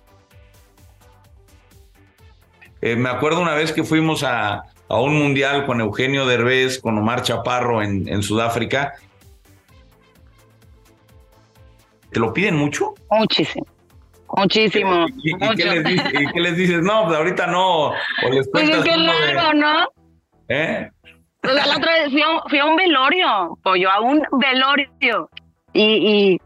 [2.81, 6.97] Eh, me acuerdo una vez que fuimos a, a, un mundial con Eugenio Derbez, con
[6.97, 8.93] Omar Chaparro en, en Sudáfrica.
[12.11, 12.93] ¿Te lo piden mucho?
[13.11, 13.67] Muchísimo.
[14.35, 15.07] Muchísimo.
[15.23, 16.81] ¿Y, y, ¿qué, les dices, ¿Y, qué les dices?
[16.81, 17.87] No, pues ahorita no.
[17.89, 17.93] O
[18.31, 19.53] les pues es que de...
[19.55, 19.87] ¿no?
[20.49, 20.89] ¿Eh?
[21.41, 25.29] Pues la otra vez fui a, fui a un velorio, pollo, a un velorio
[25.77, 26.39] y,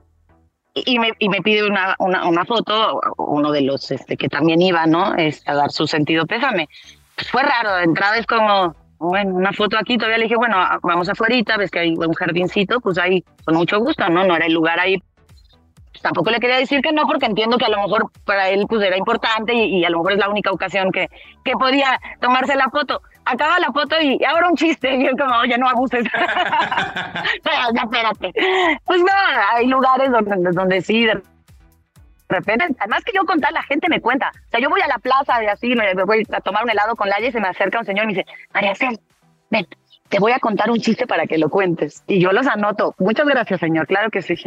[0.73, 4.27] y, y, me, y me pide una, una, una, foto, uno de los este, que
[4.27, 5.15] también iba, ¿no?
[5.15, 6.67] Es a dar su sentido pésame.
[7.15, 10.57] Pues fue raro, de entrada es como, bueno, una foto aquí, todavía le dije, bueno,
[10.83, 14.25] vamos afuera, ves que hay un jardincito, pues ahí, con mucho gusto, ¿no?
[14.25, 15.01] No era el lugar ahí.
[15.91, 18.65] Pues tampoco le quería decir que no, porque entiendo que a lo mejor para él
[18.67, 21.09] pues era importante y, y a lo mejor es la única ocasión que,
[21.43, 24.95] que podía tomarse la foto acaba la foto y ahora un chiste.
[24.95, 26.03] Y yo como, oye, no abuses.
[27.43, 28.33] Pero ya, espérate.
[28.85, 29.11] Pues no,
[29.53, 31.21] hay lugares donde, donde sí, de
[32.29, 34.31] repente, además que yo contar, la gente me cuenta.
[34.47, 36.95] O sea, yo voy a la plaza y así, me voy a tomar un helado
[36.95, 38.99] con Laia y se me acerca un señor y me dice, María Cel,
[39.49, 39.67] ven,
[40.09, 42.03] te voy a contar un chiste para que lo cuentes.
[42.07, 42.95] Y yo los anoto.
[42.99, 43.87] Muchas gracias, señor.
[43.87, 44.35] Claro que sí.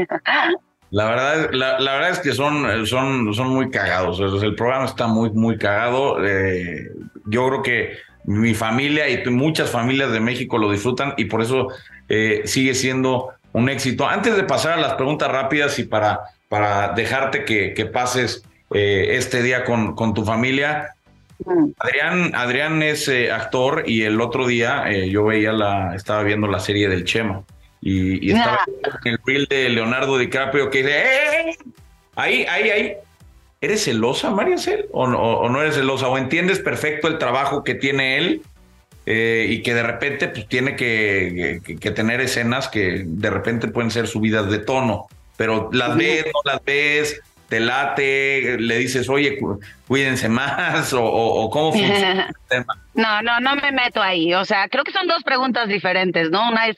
[0.90, 4.20] La verdad, la, la, verdad es que son, son, son muy cagados.
[4.20, 6.24] El programa está muy, muy cagado.
[6.24, 6.88] Eh,
[7.26, 11.68] yo creo que mi familia y muchas familias de México lo disfrutan y por eso
[12.08, 14.08] eh, sigue siendo un éxito.
[14.08, 19.16] Antes de pasar a las preguntas rápidas y para, para dejarte que, que pases eh,
[19.16, 20.94] este día con, con tu familia,
[21.44, 21.66] mm.
[21.78, 26.88] Adrián, Adrián es actor y el otro día yo veía la, estaba viendo la serie
[26.88, 27.44] del Chema
[27.84, 28.60] y, estaba
[29.04, 31.56] en el reel de Leonardo DiCaprio que dice, ¡Eh!
[32.16, 32.92] ahí, ahí, ahí.
[33.64, 34.86] ¿Eres celosa, María Cel?
[34.92, 36.08] ¿O, o, no eres celosa?
[36.08, 38.42] ¿O entiendes perfecto el trabajo que tiene él
[39.06, 43.90] eh, y que de repente pues, tiene que, que, tener escenas que de repente pueden
[43.90, 45.06] ser subidas de tono?
[45.38, 49.38] Pero las ves, no las ves, te late, le dices, oye,
[49.88, 52.82] cuídense más, o, o cómo funciona el tema.
[52.92, 54.34] No, no, no me meto ahí.
[54.34, 56.50] O sea, creo que son dos preguntas diferentes, ¿no?
[56.50, 56.76] Una es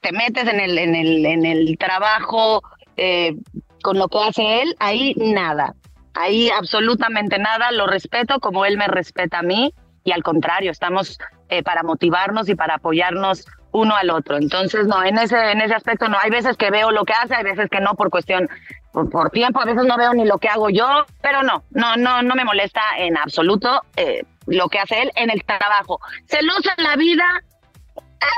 [0.00, 2.62] te metes en el, en el, en el trabajo
[2.96, 3.34] eh,
[3.82, 5.74] con lo que hace él, ahí nada,
[6.18, 9.72] ahí absolutamente nada, lo respeto como él me respeta a mí
[10.04, 14.36] y al contrario, estamos eh, para motivarnos y para apoyarnos uno al otro.
[14.36, 17.34] Entonces, no, en ese, en ese aspecto no, hay veces que veo lo que hace,
[17.34, 18.48] hay veces que no por cuestión,
[18.92, 22.22] por, tiempo, a veces no veo ni lo que hago yo, pero no, no, no,
[22.22, 26.00] no me molesta en absoluto eh, lo que hace él en el trabajo.
[26.26, 27.26] Celosa en la vida,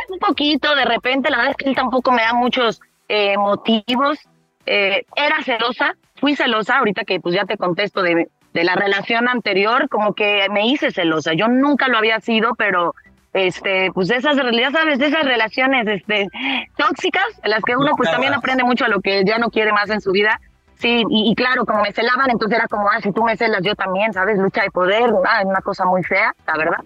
[0.08, 4.18] un poquito, de repente, la verdad es que él tampoco me da muchos eh, motivos.
[4.66, 9.28] Eh, era celosa, fui celosa, ahorita que pues ya te contesto de, de la relación
[9.28, 11.32] anterior, como que me hice celosa.
[11.34, 12.94] Yo nunca lo había sido, pero
[13.32, 16.28] este, pues esas, ya sabes, de esas relaciones este,
[16.76, 19.72] tóxicas, en las que uno pues también aprende mucho a lo que ya no quiere
[19.72, 20.40] más en su vida.
[20.76, 23.74] Sí, y, claro, como me celaban, entonces era como, ah, si tú me celas, yo
[23.74, 24.38] también, ¿sabes?
[24.38, 26.78] Lucha de poder, ah, una cosa muy fea, la verdad.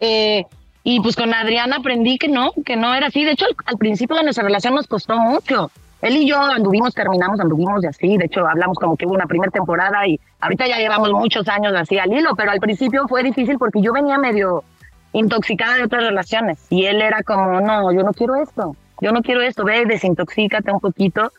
[0.00, 0.44] Eh,
[0.82, 3.24] y pues con Adrián aprendí que no, que no era así.
[3.24, 5.70] De hecho, al, principio de nuestra relación nos costó mucho.
[6.00, 8.16] Él y yo anduvimos, terminamos, anduvimos de así.
[8.16, 11.74] De hecho, hablamos como que hubo una primera temporada y ahorita ya llevamos muchos años
[11.74, 14.64] así al hilo, pero al principio fue difícil porque yo venía medio
[15.12, 19.22] intoxicada de otras relaciones y él era como, no, yo no quiero esto, yo no
[19.22, 21.32] quiero esto, ve, desintoxícate un poquito,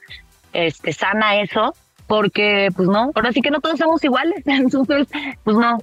[0.54, 1.74] este, sana eso,
[2.08, 5.08] porque pues no, ahora sí que no todos somos iguales, entonces,
[5.44, 5.78] pues no,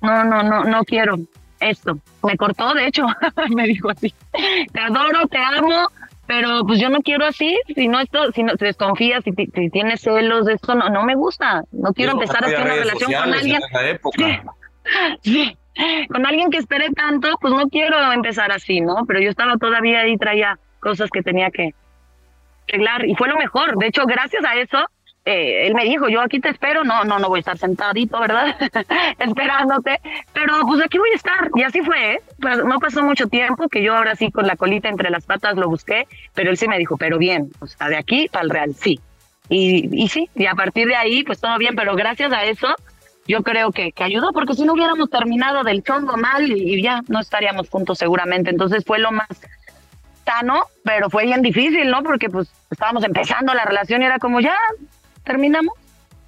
[0.00, 1.16] no, no, no, no quiero
[1.60, 1.98] esto.
[2.22, 3.06] Me cortó, de hecho,
[3.54, 4.14] me dijo así,
[4.72, 5.88] te adoro, te amo,
[6.26, 9.70] pero pues yo no quiero así, si no esto, si no te desconfías, si, si,
[9.70, 13.12] tienes celos de esto, no, no me gusta, no quiero empezar a hacer una relación
[13.12, 13.60] con alguien.
[15.22, 15.56] Sí,
[16.08, 19.04] con alguien que espere tanto, pues no quiero empezar así, ¿no?
[19.06, 21.74] Pero yo estaba todavía ahí, traía cosas que tenía que
[22.68, 23.76] arreglar y fue lo mejor.
[23.78, 24.86] De hecho, gracias a eso,
[25.26, 28.20] eh, él me dijo, yo aquí te espero, no, no, no voy a estar sentadito,
[28.20, 28.56] ¿verdad?
[29.18, 30.00] Esperándote,
[30.34, 31.50] pero pues aquí voy a estar.
[31.54, 32.22] Y así fue, ¿eh?
[32.40, 35.56] Pues, no pasó mucho tiempo que yo ahora sí con la colita entre las patas
[35.56, 38.50] lo busqué, pero él sí me dijo, pero bien, o sea, de aquí para el
[38.50, 39.00] Real, sí.
[39.48, 42.74] Y, y sí, y a partir de ahí, pues todo bien, pero gracias a eso,
[43.26, 46.82] yo creo que, que ayudó, porque si no hubiéramos terminado del chongo mal y, y
[46.82, 48.50] ya no estaríamos juntos seguramente.
[48.50, 49.28] Entonces fue lo más
[50.24, 52.02] sano, pero fue bien difícil, ¿no?
[52.02, 54.56] Porque pues estábamos empezando la relación y era como ya,
[55.24, 55.74] terminamos.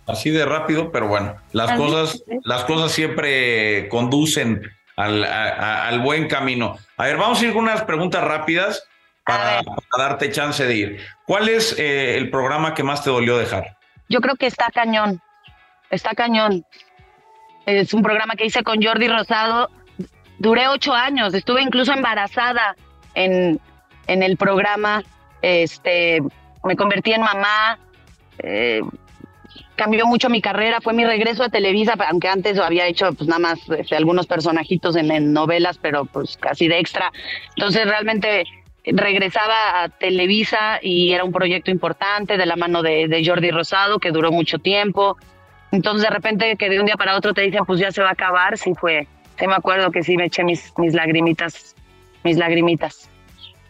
[0.07, 4.63] Así de rápido, pero bueno, las cosas, las cosas siempre conducen
[4.97, 6.77] al, al, buen camino.
[6.97, 8.87] A ver, vamos a ir con unas preguntas rápidas
[9.25, 9.63] para,
[9.99, 11.01] darte chance de ir.
[11.27, 13.77] ¿Cuál es eh, el programa que más te dolió dejar?
[14.09, 15.21] Yo creo que está cañón,
[15.91, 16.65] está cañón.
[17.67, 19.69] Es un programa que hice con Jordi Rosado.
[20.39, 22.77] Duré ocho años, estuve incluso embarazada
[23.15, 23.61] en,
[24.07, 25.03] en el programa.
[25.43, 26.23] Este,
[26.63, 27.79] me convertí en mamá,
[28.39, 28.81] eh,
[29.77, 33.39] cambió mucho mi carrera, fue mi regreso a Televisa, aunque antes había hecho pues nada
[33.39, 37.13] más este, algunos personajitos en, novelas, pero pues casi de extra.
[37.57, 38.45] Entonces realmente
[38.85, 44.11] regresaba a Televisa y era un proyecto importante de la mano de, Jordi Rosado que
[44.11, 45.17] duró mucho tiempo.
[45.73, 48.09] Entonces de repente que de un día para otro te dicen pues ya se va
[48.09, 49.07] a acabar, sí fue,
[49.39, 51.77] sí me acuerdo que sí me eché mis, mis lagrimitas,
[52.25, 53.11] mis lagrimitas.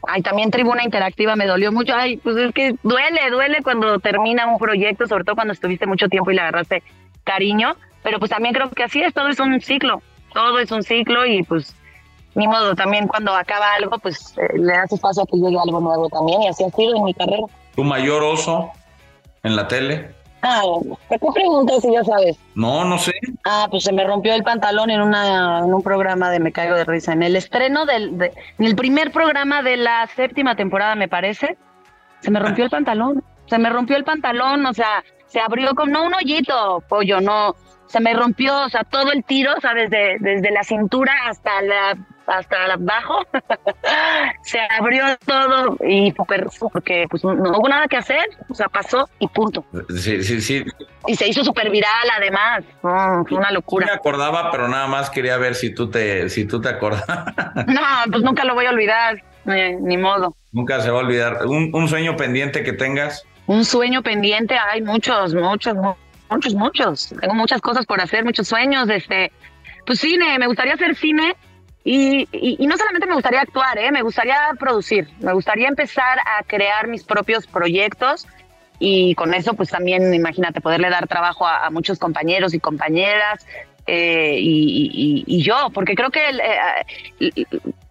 [0.06, 1.94] Ay, también Tribuna Interactiva me dolió mucho.
[1.94, 6.08] Ay, pues es que duele, duele cuando termina un proyecto, sobre todo cuando estuviste mucho
[6.08, 6.82] tiempo y le agarraste
[7.24, 7.76] cariño.
[8.02, 10.00] Pero pues también creo que así es, todo es un ciclo,
[10.32, 11.74] todo es un ciclo y pues
[12.36, 15.80] ni modo, también cuando acaba algo, pues eh, le das espacio a que llegue algo
[15.80, 17.46] nuevo también y así ha sido en mi carrera.
[17.74, 18.70] ¿Tu mayor oso
[19.42, 20.14] en la tele?
[21.08, 22.36] Ah, ¿qué preguntas si ya sabes?
[22.54, 23.12] No, no sé.
[23.44, 26.74] Ah, pues se me rompió el pantalón en, una, en un programa de Me Caigo
[26.74, 27.12] de Risa.
[27.12, 28.20] En el estreno del
[28.58, 31.56] en el primer programa de la séptima temporada, me parece,
[32.20, 33.22] se me rompió el pantalón.
[33.46, 37.54] Se me rompió el pantalón, o sea, se abrió con, no un hoyito, pollo, no,
[37.86, 41.62] se me rompió, o sea, todo el tiro, o sea, desde, desde la cintura hasta
[41.62, 41.96] la
[42.26, 43.18] hasta abajo,
[44.42, 49.08] se abrió todo y super, porque pues no hubo nada que hacer, o sea, pasó
[49.18, 49.64] y punto.
[49.96, 50.64] Sí, sí, sí.
[51.06, 53.86] Y se hizo súper viral además, fue una locura.
[53.86, 57.06] me acordaba, pero nada más quería ver si tú te, si tú te acordabas.
[57.66, 60.36] No, pues nunca lo voy a olvidar, ni modo.
[60.52, 61.46] Nunca se va a olvidar.
[61.46, 63.24] ¿Un, ¿Un sueño pendiente que tengas?
[63.46, 65.74] Un sueño pendiente, hay muchos, muchos,
[66.30, 67.14] muchos, muchos.
[67.20, 68.88] Tengo muchas cosas por hacer, muchos sueños.
[68.88, 69.32] Este,
[69.86, 71.36] pues cine, me gustaría hacer cine
[71.88, 73.92] y, y, no solamente me gustaría actuar, ¿eh?
[73.92, 78.26] me gustaría producir, me gustaría empezar a crear mis propios proyectos
[78.80, 83.46] y con eso pues también imagínate poderle dar trabajo a, muchos compañeros y compañeras
[83.86, 86.22] eh, y, y, yo, porque creo que
[87.20, 87.44] eh,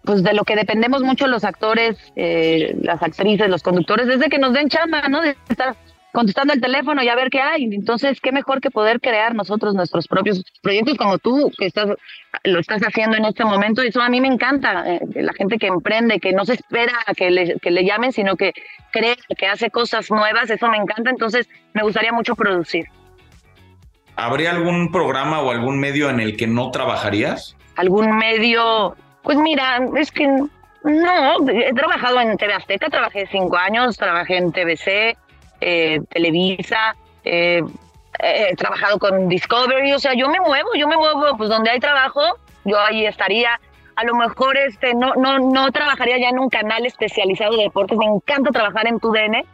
[0.04, 4.28] pues de lo que dependemos mucho los actores, eh, las actrices, los conductores, es de
[4.28, 5.22] que nos den chamba, ¿no?
[5.22, 5.74] De estar
[6.16, 7.64] contestando el teléfono y a ver qué hay.
[7.64, 11.90] Entonces, qué mejor que poder crear nosotros nuestros propios proyectos como tú, que estás,
[12.42, 13.82] lo estás haciendo en este momento.
[13.82, 17.12] Eso a mí me encanta, eh, la gente que emprende, que no se espera a
[17.12, 18.54] que le, que le llamen, sino que
[18.92, 21.10] cree, que hace cosas nuevas, eso me encanta.
[21.10, 22.86] Entonces, me gustaría mucho producir.
[24.16, 27.58] ¿Habría algún programa o algún medio en el que no trabajarías?
[27.76, 28.96] ¿Algún medio?
[29.22, 34.50] Pues mira, es que no, he trabajado en TV Azteca, trabajé cinco años, trabajé en
[34.50, 35.18] TVC,
[35.60, 37.62] eh, Televisa, eh,
[38.18, 41.80] he trabajado con Discovery, o sea, yo me muevo, yo me muevo, pues donde hay
[41.80, 42.22] trabajo,
[42.64, 43.60] yo ahí estaría.
[43.96, 47.96] A lo mejor este, no, no, no trabajaría ya en un canal especializado de deportes,
[47.98, 49.44] me encanta trabajar en TUDN,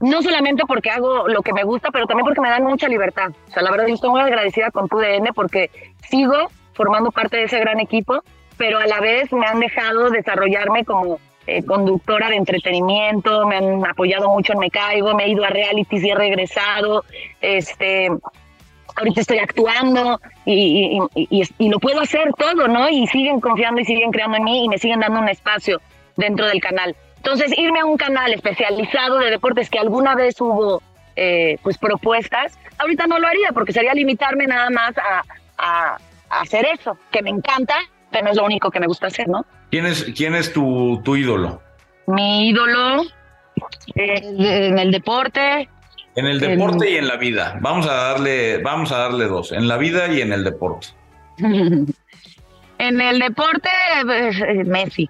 [0.00, 3.30] no solamente porque hago lo que me gusta, pero también porque me dan mucha libertad.
[3.48, 5.70] O sea, la verdad, yo estoy muy agradecida con TUDN porque
[6.08, 8.22] sigo formando parte de ese gran equipo,
[8.56, 13.86] pero a la vez me han dejado desarrollarme como eh, conductora de entretenimiento, me han
[13.86, 17.04] apoyado mucho en Me Caigo, me he ido a realities y he regresado,
[17.40, 18.10] este,
[18.96, 20.98] ahorita estoy actuando y,
[21.58, 22.88] lo puedo hacer todo, ¿no?
[22.88, 25.80] Y siguen confiando y siguen creando en mí y me siguen dando un espacio
[26.16, 26.96] dentro del canal.
[27.18, 30.82] Entonces, irme a un canal especializado de deportes que alguna vez hubo
[31.14, 35.22] eh, pues propuestas, ahorita no lo haría porque sería limitarme nada más a,
[35.58, 37.76] a hacer eso, que me encanta,
[38.10, 39.44] pero no es lo único que me gusta hacer, ¿no?
[39.70, 41.60] ¿Quién es, quién es tu, tu ídolo?
[42.06, 43.02] Mi ídolo
[43.94, 45.68] eh, en el deporte.
[46.14, 47.58] En el deporte y en la vida.
[47.60, 49.52] Vamos a darle, vamos a darle dos.
[49.52, 50.88] En la vida y en el deporte.
[51.38, 53.68] en el deporte,
[54.04, 55.08] pues, eh, Messi.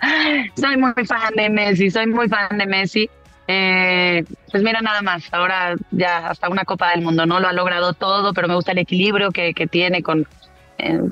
[0.56, 3.10] soy muy fan de Messi, soy muy fan de Messi.
[3.50, 7.40] Eh, pues mira nada más, ahora ya hasta una Copa del Mundo, ¿no?
[7.40, 10.26] Lo ha logrado todo, pero me gusta el equilibrio que, que tiene con,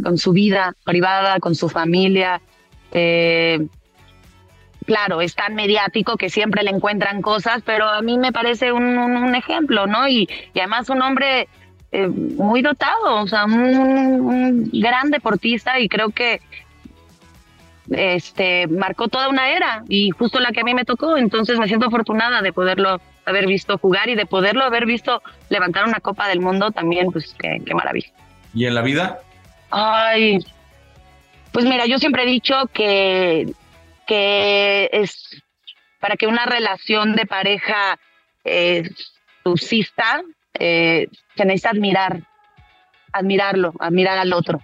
[0.05, 2.43] con su vida privada, con su familia.
[2.99, 3.59] Eh,
[4.86, 9.34] claro, es tan mediático que siempre le encuentran cosas, pero a mí me parece un,
[9.34, 10.09] ejemplo, ¿no?
[10.09, 11.49] Y, además un hombre
[11.92, 16.40] eh, muy dotado, o sea, un, gran deportista y creo que
[17.90, 21.68] este marcó toda una era y justo la que a mí me tocó, entonces me
[21.68, 26.28] siento afortunada de poderlo haber visto jugar y de poderlo haber visto levantar una Copa
[26.28, 28.09] del Mundo también, pues qué, qué maravilla.
[28.55, 29.20] ¿Y en la vida?
[29.70, 30.38] Ay,
[31.57, 33.50] pues mira, yo siempre he dicho que,
[34.07, 35.42] que es
[36.00, 37.98] para que una relación de pareja
[38.44, 38.82] eh,
[39.42, 40.20] subsista,
[40.52, 42.20] eh, se necesita admirar,
[43.11, 44.61] admirarlo, admirar al otro.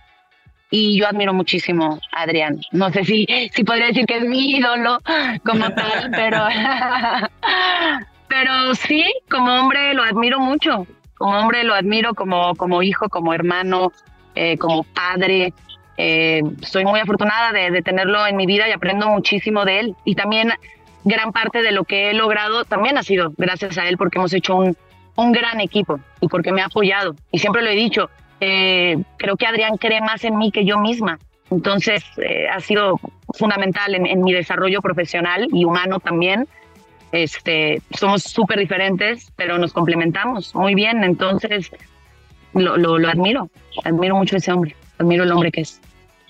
[0.70, 2.61] Y yo admiro muchísimo a Adrián.
[2.72, 4.99] No sé si, si podría decir que es mi ídolo
[5.47, 6.45] como tal, pero,
[8.28, 10.86] pero sí, como hombre lo admiro mucho.
[11.16, 13.93] Como hombre lo admiro como, como hijo, como hermano,
[14.34, 15.55] eh, como padre.
[16.05, 19.96] Eh, soy muy afortunada de, tenerlo en mi vida y aprendo muchísimo de él.
[20.05, 20.50] Y también
[21.05, 24.32] gran parte de lo que he logrado también ha sido gracias a él porque hemos
[24.32, 24.76] hecho un,
[25.14, 27.14] un gran equipo y porque me ha apoyado.
[27.30, 30.76] Y siempre lo he dicho, eh, creo que Adrián cree más en mí que yo
[30.76, 31.20] misma.
[31.53, 32.98] Entonces eh, ha sido
[33.34, 36.48] fundamental en, mi desarrollo profesional y humano también.
[37.12, 41.05] Este, somos súper diferentes, pero nos complementamos muy bien.
[41.05, 41.70] Entonces
[42.55, 43.48] lo, lo, lo admiro,
[43.84, 45.80] admiro mucho a ese hombre admiro el hombre que es.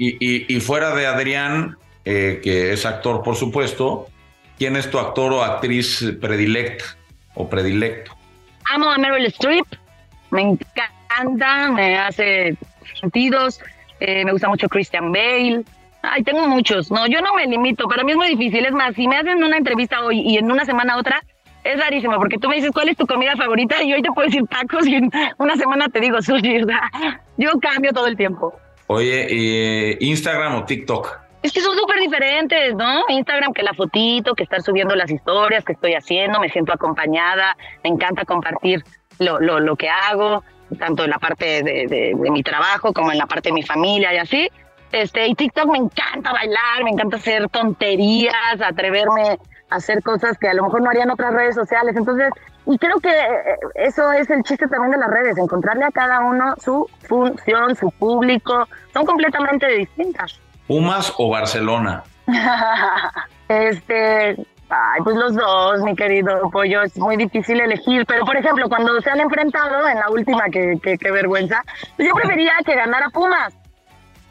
[0.05, 4.09] Y, fuera de Adrián, eh, que es actor, por supuesto,
[4.59, 6.85] ¿quién es tu actor o actriz predilecta
[7.35, 8.11] o predilecto?
[8.75, 9.65] Amo a Meryl Streep,
[10.33, 12.57] me encanta, me hace
[13.01, 13.61] sentidos,
[14.01, 15.63] eh, me gusta mucho Christian Bale.
[16.03, 16.91] Ay, tengo muchos.
[16.91, 17.87] No, yo no me limito.
[17.87, 18.67] Para mí es muy difícil.
[18.67, 21.23] Es más, si me hacen una entrevista hoy y en una semana otra,
[21.63, 24.27] es rarísimo porque tú me dices cuál es tu comida favorita y hoy te puedo
[24.27, 26.63] decir tacos y en una semana te digo sushi.
[26.63, 26.67] O
[27.39, 28.53] yo cambio todo el tiempo.
[28.93, 31.19] Oye, ¿y ¿Instagram o TikTok?
[31.43, 33.05] Es que son súper diferentes, ¿no?
[33.09, 37.57] Instagram, que la fotito, que estar subiendo las historias que estoy haciendo, me siento acompañada,
[37.83, 38.85] me encanta compartir
[39.19, 40.45] lo, lo, lo que hago,
[40.79, 43.63] tanto en la parte de, de, de, mi trabajo como en la parte de mi
[43.63, 44.49] familia y así.
[44.93, 49.39] Este, y TikTok me encanta bailar, me encanta hacer tonterías, atreverme
[49.71, 51.97] a hacer cosas que a lo mejor no harían otras redes sociales.
[51.97, 52.29] Entonces,
[52.67, 56.21] y creo que eh, eso es el chiste también de las redes, encontrarle a cada
[56.21, 58.69] uno su función, su público.
[58.93, 60.39] Son completamente distintas.
[60.69, 62.05] ¿Pumas o Barcelona?
[63.49, 64.37] este,
[64.71, 69.01] ay, pues los dos, mi querido pollo, es muy difícil elegir, pero por ejemplo, cuando
[69.01, 71.63] se han enfrentado en la última, que, que, vergüenza,
[71.97, 73.55] pues yo prefería que ganara Pumas.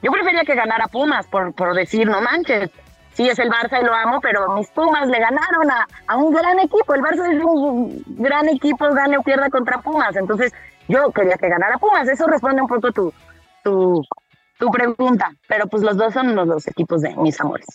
[0.02, 2.72] Yo prefería que ganara Pumas, por, por decir, no manches,
[3.14, 6.34] sí es el Barça y lo amo, pero mis Pumas le ganaron a, a un
[6.34, 6.94] gran equipo.
[6.94, 10.16] El Barça es un gran equipo, gane o pierda contra Pumas.
[10.16, 10.54] Entonces,
[10.88, 12.08] yo quería que ganara Pumas.
[12.08, 13.14] Eso responde un poco tu,
[13.64, 14.04] tu,
[14.58, 15.32] tu pregunta.
[15.48, 17.68] Pero pues los dos son los dos equipos de mis amores.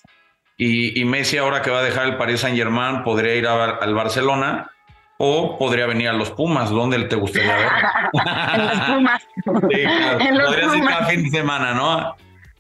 [0.58, 3.94] Y, y Messi, ahora que va a dejar el Paris Saint Germain, podría ir al
[3.94, 4.70] Barcelona
[5.18, 6.70] o podría venir a los Pumas.
[6.70, 7.68] ¿Dónde te gustaría ver?
[8.54, 9.22] en los Pumas.
[9.70, 10.20] Sí, claro.
[10.20, 12.16] en los podría ser cada fin de semana, ¿no?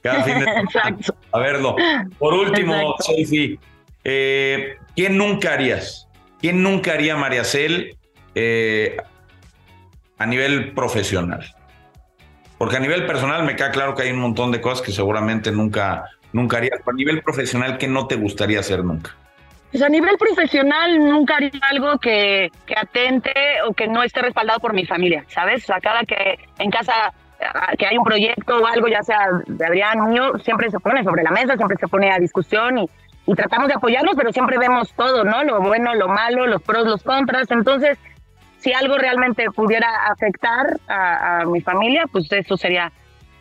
[0.06, 0.60] Cada fin de semana.
[0.60, 1.16] Exacto.
[1.32, 1.76] A verlo.
[2.18, 3.58] Por último, Sophie,
[4.04, 6.08] eh, ¿quién nunca harías?
[6.40, 7.96] ¿Quién nunca haría María Cel
[8.34, 8.96] eh,
[10.18, 11.44] a nivel profesional?
[12.58, 15.50] Porque a nivel personal me queda claro que hay un montón de cosas que seguramente
[15.50, 16.78] nunca, nunca harías.
[16.78, 19.14] Pero a nivel profesional, ¿qué no te gustaría hacer nunca?
[19.70, 23.34] Pues a nivel profesional nunca haría algo que, que atente
[23.68, 25.64] o que no esté respaldado por mi familia, ¿sabes?
[25.64, 27.12] O sea, cada que en casa
[27.78, 31.22] que hay un proyecto o algo, ya sea de Adrián mío, siempre se pone sobre
[31.22, 32.88] la mesa, siempre se pone a discusión y,
[33.26, 35.44] y tratamos de apoyarnos, pero siempre vemos todo, ¿no?
[35.44, 37.50] Lo bueno, lo malo, los pros, los contras.
[37.50, 37.98] Entonces,
[38.58, 42.92] si algo realmente pudiera afectar a, a, mi familia, pues eso sería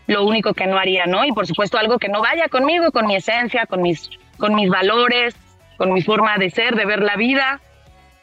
[0.07, 1.25] lo único que no haría, ¿no?
[1.25, 4.69] Y por supuesto algo que no vaya conmigo, con mi esencia, con mis, con mis
[4.69, 5.35] valores,
[5.77, 7.59] con mi forma de ser, de ver la vida.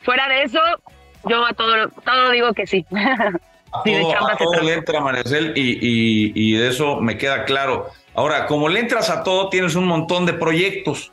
[0.03, 0.61] Fuera de eso,
[1.29, 2.87] yo a todo, todo digo que sí.
[3.73, 7.89] A todo, a todo le entra, Maricel, y, y, y de eso me queda claro.
[8.15, 11.13] Ahora, como le entras a todo, tienes un montón de proyectos.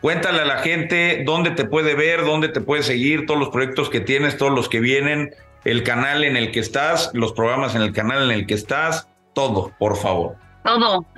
[0.00, 3.90] Cuéntale a la gente dónde te puede ver, dónde te puede seguir, todos los proyectos
[3.90, 5.34] que tienes, todos los que vienen,
[5.64, 9.08] el canal en el que estás, los programas en el canal en el que estás,
[9.34, 10.36] todo, por favor.
[10.62, 11.04] Todo.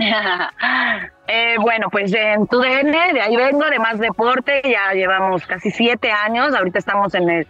[1.28, 6.10] eh, bueno, pues en TUDN, de ahí vengo, de Más Deporte, ya llevamos casi siete
[6.10, 7.46] años, ahorita estamos en el,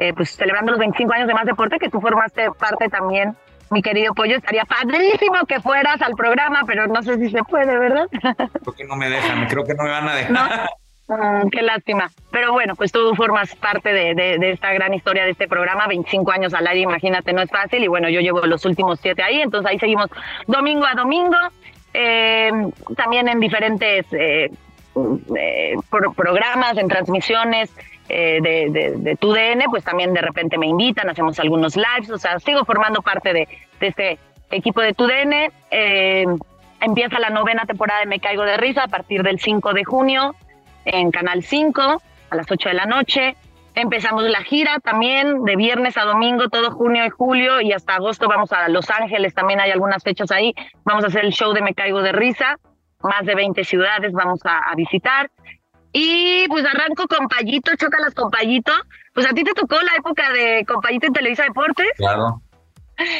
[0.00, 3.36] eh, pues celebrando los 25 años de Más Deporte, que tú formaste parte también
[3.70, 7.78] mi querido Pollo, estaría padrísimo que fueras al programa, pero no sé si se puede,
[7.78, 8.08] ¿verdad?
[8.62, 10.32] Creo que no me dejan, creo que no me van a dejar.
[10.32, 11.16] ¿No?
[11.16, 12.10] Mm, qué lástima.
[12.30, 15.86] Pero bueno, pues tú formas parte de, de, de, esta gran historia de este programa,
[15.86, 17.82] 25 años al aire, imagínate, no es fácil.
[17.82, 20.06] Y bueno, yo llevo los últimos siete ahí, entonces ahí seguimos
[20.46, 21.36] domingo a domingo,
[21.94, 22.50] eh,
[22.96, 24.50] también en diferentes eh,
[25.36, 27.70] eh, pro programas, en transmisiones,
[28.12, 32.10] eh, de, de, de, tu DN, pues también de repente me invitan, hacemos algunos lives,
[32.10, 33.48] o sea, sigo formando parte de,
[33.80, 34.18] este
[34.50, 35.52] equipo de tu DN.
[35.70, 36.26] Eh,
[36.80, 40.34] empieza la novena temporada de Me Caigo de Risa a partir del 5 de junio
[40.86, 43.36] en Canal 5 a las 8 de la noche.
[43.76, 48.26] Empezamos la gira también de viernes a domingo, todo junio y julio, y hasta agosto
[48.26, 50.52] vamos a Los Ángeles, también hay algunas fechas ahí.
[50.84, 52.58] Vamos a hacer el show de Me Caigo de Risa,
[53.02, 55.30] más de 20 ciudades vamos a visitar.
[55.92, 58.72] Y pues arranco con Payito, chócalas con Payito.
[59.12, 61.88] Pues a ti te tocó la época de Compayito en Televisa Deportes.
[61.96, 62.42] Claro.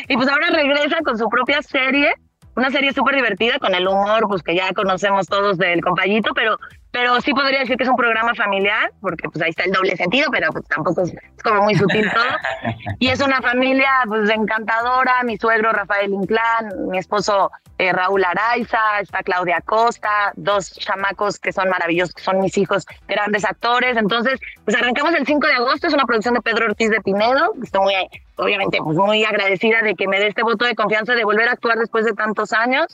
[0.08, 2.12] Y pues ahora regresa con su propia serie,
[2.60, 6.58] una serie súper divertida con el humor, pues que ya conocemos todos del Compayito, pero
[6.92, 9.96] pero sí podría decir que es un programa familiar, porque pues ahí está el doble
[9.96, 12.74] sentido, pero pues tampoco es, es como muy sutil todo.
[12.98, 19.00] Y es una familia pues encantadora, mi suegro Rafael Inclán, mi esposo eh, Raúl Araiza,
[19.00, 23.96] está Claudia Costa, dos chamacos que son maravillosos, que son mis hijos, grandes actores.
[23.96, 27.54] Entonces, pues arrancamos el 5 de agosto, es una producción de Pedro Ortiz de Pinedo,
[27.62, 27.94] estoy muy,
[28.40, 31.52] obviamente, pues muy agradecida de que me dé este voto de confianza de volver a
[31.52, 32.86] actuar después de tantos años.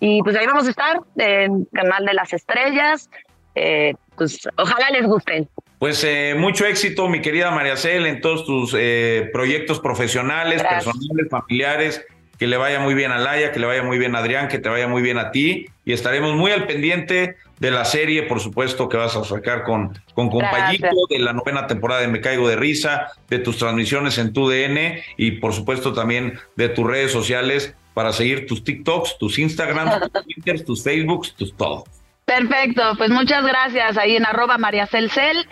[0.00, 3.10] Y pues ahí vamos a estar, en Canal de las Estrellas,
[3.54, 5.48] eh, pues ojalá les gusten.
[5.78, 10.84] Pues eh, mucho éxito, mi querida María Cel, en todos tus eh, proyectos profesionales, Gracias.
[10.84, 12.06] personales, familiares.
[12.38, 14.60] Que le vaya muy bien a Laia, que le vaya muy bien a Adrián, que
[14.60, 15.66] te vaya muy bien a ti.
[15.84, 19.98] Y estaremos muy al pendiente de la serie, por supuesto, que vas a sacar con,
[20.14, 24.32] con Compayito, de la novena temporada de Me Caigo de Risa, de tus transmisiones en
[24.32, 29.38] tu DN y, por supuesto, también de tus redes sociales para seguir tus TikToks, tus
[29.38, 31.84] Instagrams, tus Twitters, tus Facebooks, tus todo.
[32.24, 35.48] Perfecto, pues muchas gracias ahí en arroba mariacelcel.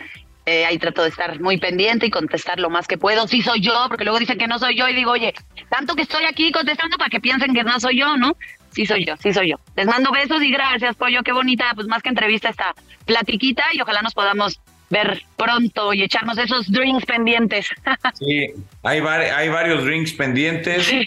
[0.48, 3.26] Eh, ahí trato de estar muy pendiente y contestar lo más que puedo.
[3.26, 5.34] Sí soy yo, porque luego dicen que no soy yo y digo, oye,
[5.70, 8.36] tanto que estoy aquí contestando para que piensen que no soy yo, ¿no?
[8.76, 9.56] Sí soy yo, sí soy yo.
[9.74, 12.74] Les mando besos y gracias, Pollo, qué bonita, pues más que entrevista esta
[13.06, 14.60] platiquita y ojalá nos podamos
[14.90, 17.70] ver pronto y echarnos esos drinks pendientes.
[18.14, 18.52] sí,
[18.82, 20.92] hay, hay varios drinks pendientes.
[20.92, 21.06] Eh,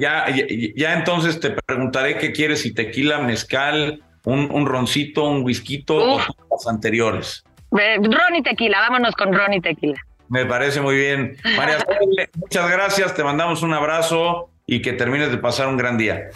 [0.00, 0.26] ya,
[0.74, 6.18] ya, entonces te preguntaré qué quieres, si tequila, mezcal, un, un roncito, un whisky o
[6.18, 7.44] las anteriores.
[7.70, 10.00] ron y tequila, vámonos con ron y tequila.
[10.28, 11.36] Me parece muy bien.
[11.56, 11.78] María,
[12.34, 16.30] muchas gracias, te mandamos un abrazo y que termines de pasar un gran día.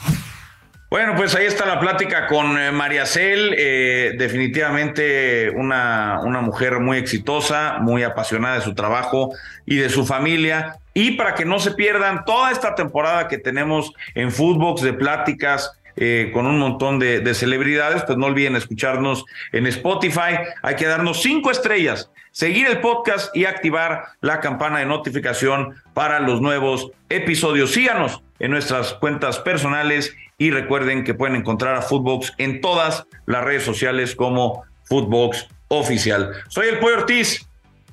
[0.90, 6.80] Bueno, pues ahí está la plática con eh, María Cel, eh, definitivamente una, una mujer
[6.80, 9.34] muy exitosa, muy apasionada de su trabajo
[9.66, 10.78] y de su familia.
[10.94, 15.78] Y para que no se pierdan toda esta temporada que tenemos en Footbox de pláticas
[15.96, 20.38] eh, con un montón de, de, celebridades, pues no olviden escucharnos en Spotify.
[20.62, 26.18] Hay que darnos cinco estrellas, seguir el podcast y activar la campana de notificación para
[26.18, 27.72] los nuevos episodios.
[27.72, 33.44] Síganos en nuestras cuentas personales y recuerden que pueden encontrar a Footbox en todas las
[33.44, 36.32] redes sociales como Footbox Oficial.
[36.48, 37.46] Soy el Pollo Ortiz.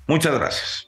[0.08, 0.88] Muchas gracias.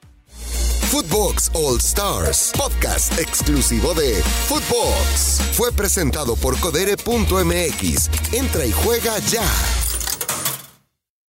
[0.91, 4.16] Footbox All Stars, podcast exclusivo de
[4.47, 5.41] Footbox.
[5.53, 8.10] Fue presentado por Codere.mx.
[8.34, 9.43] Entra y juega ya.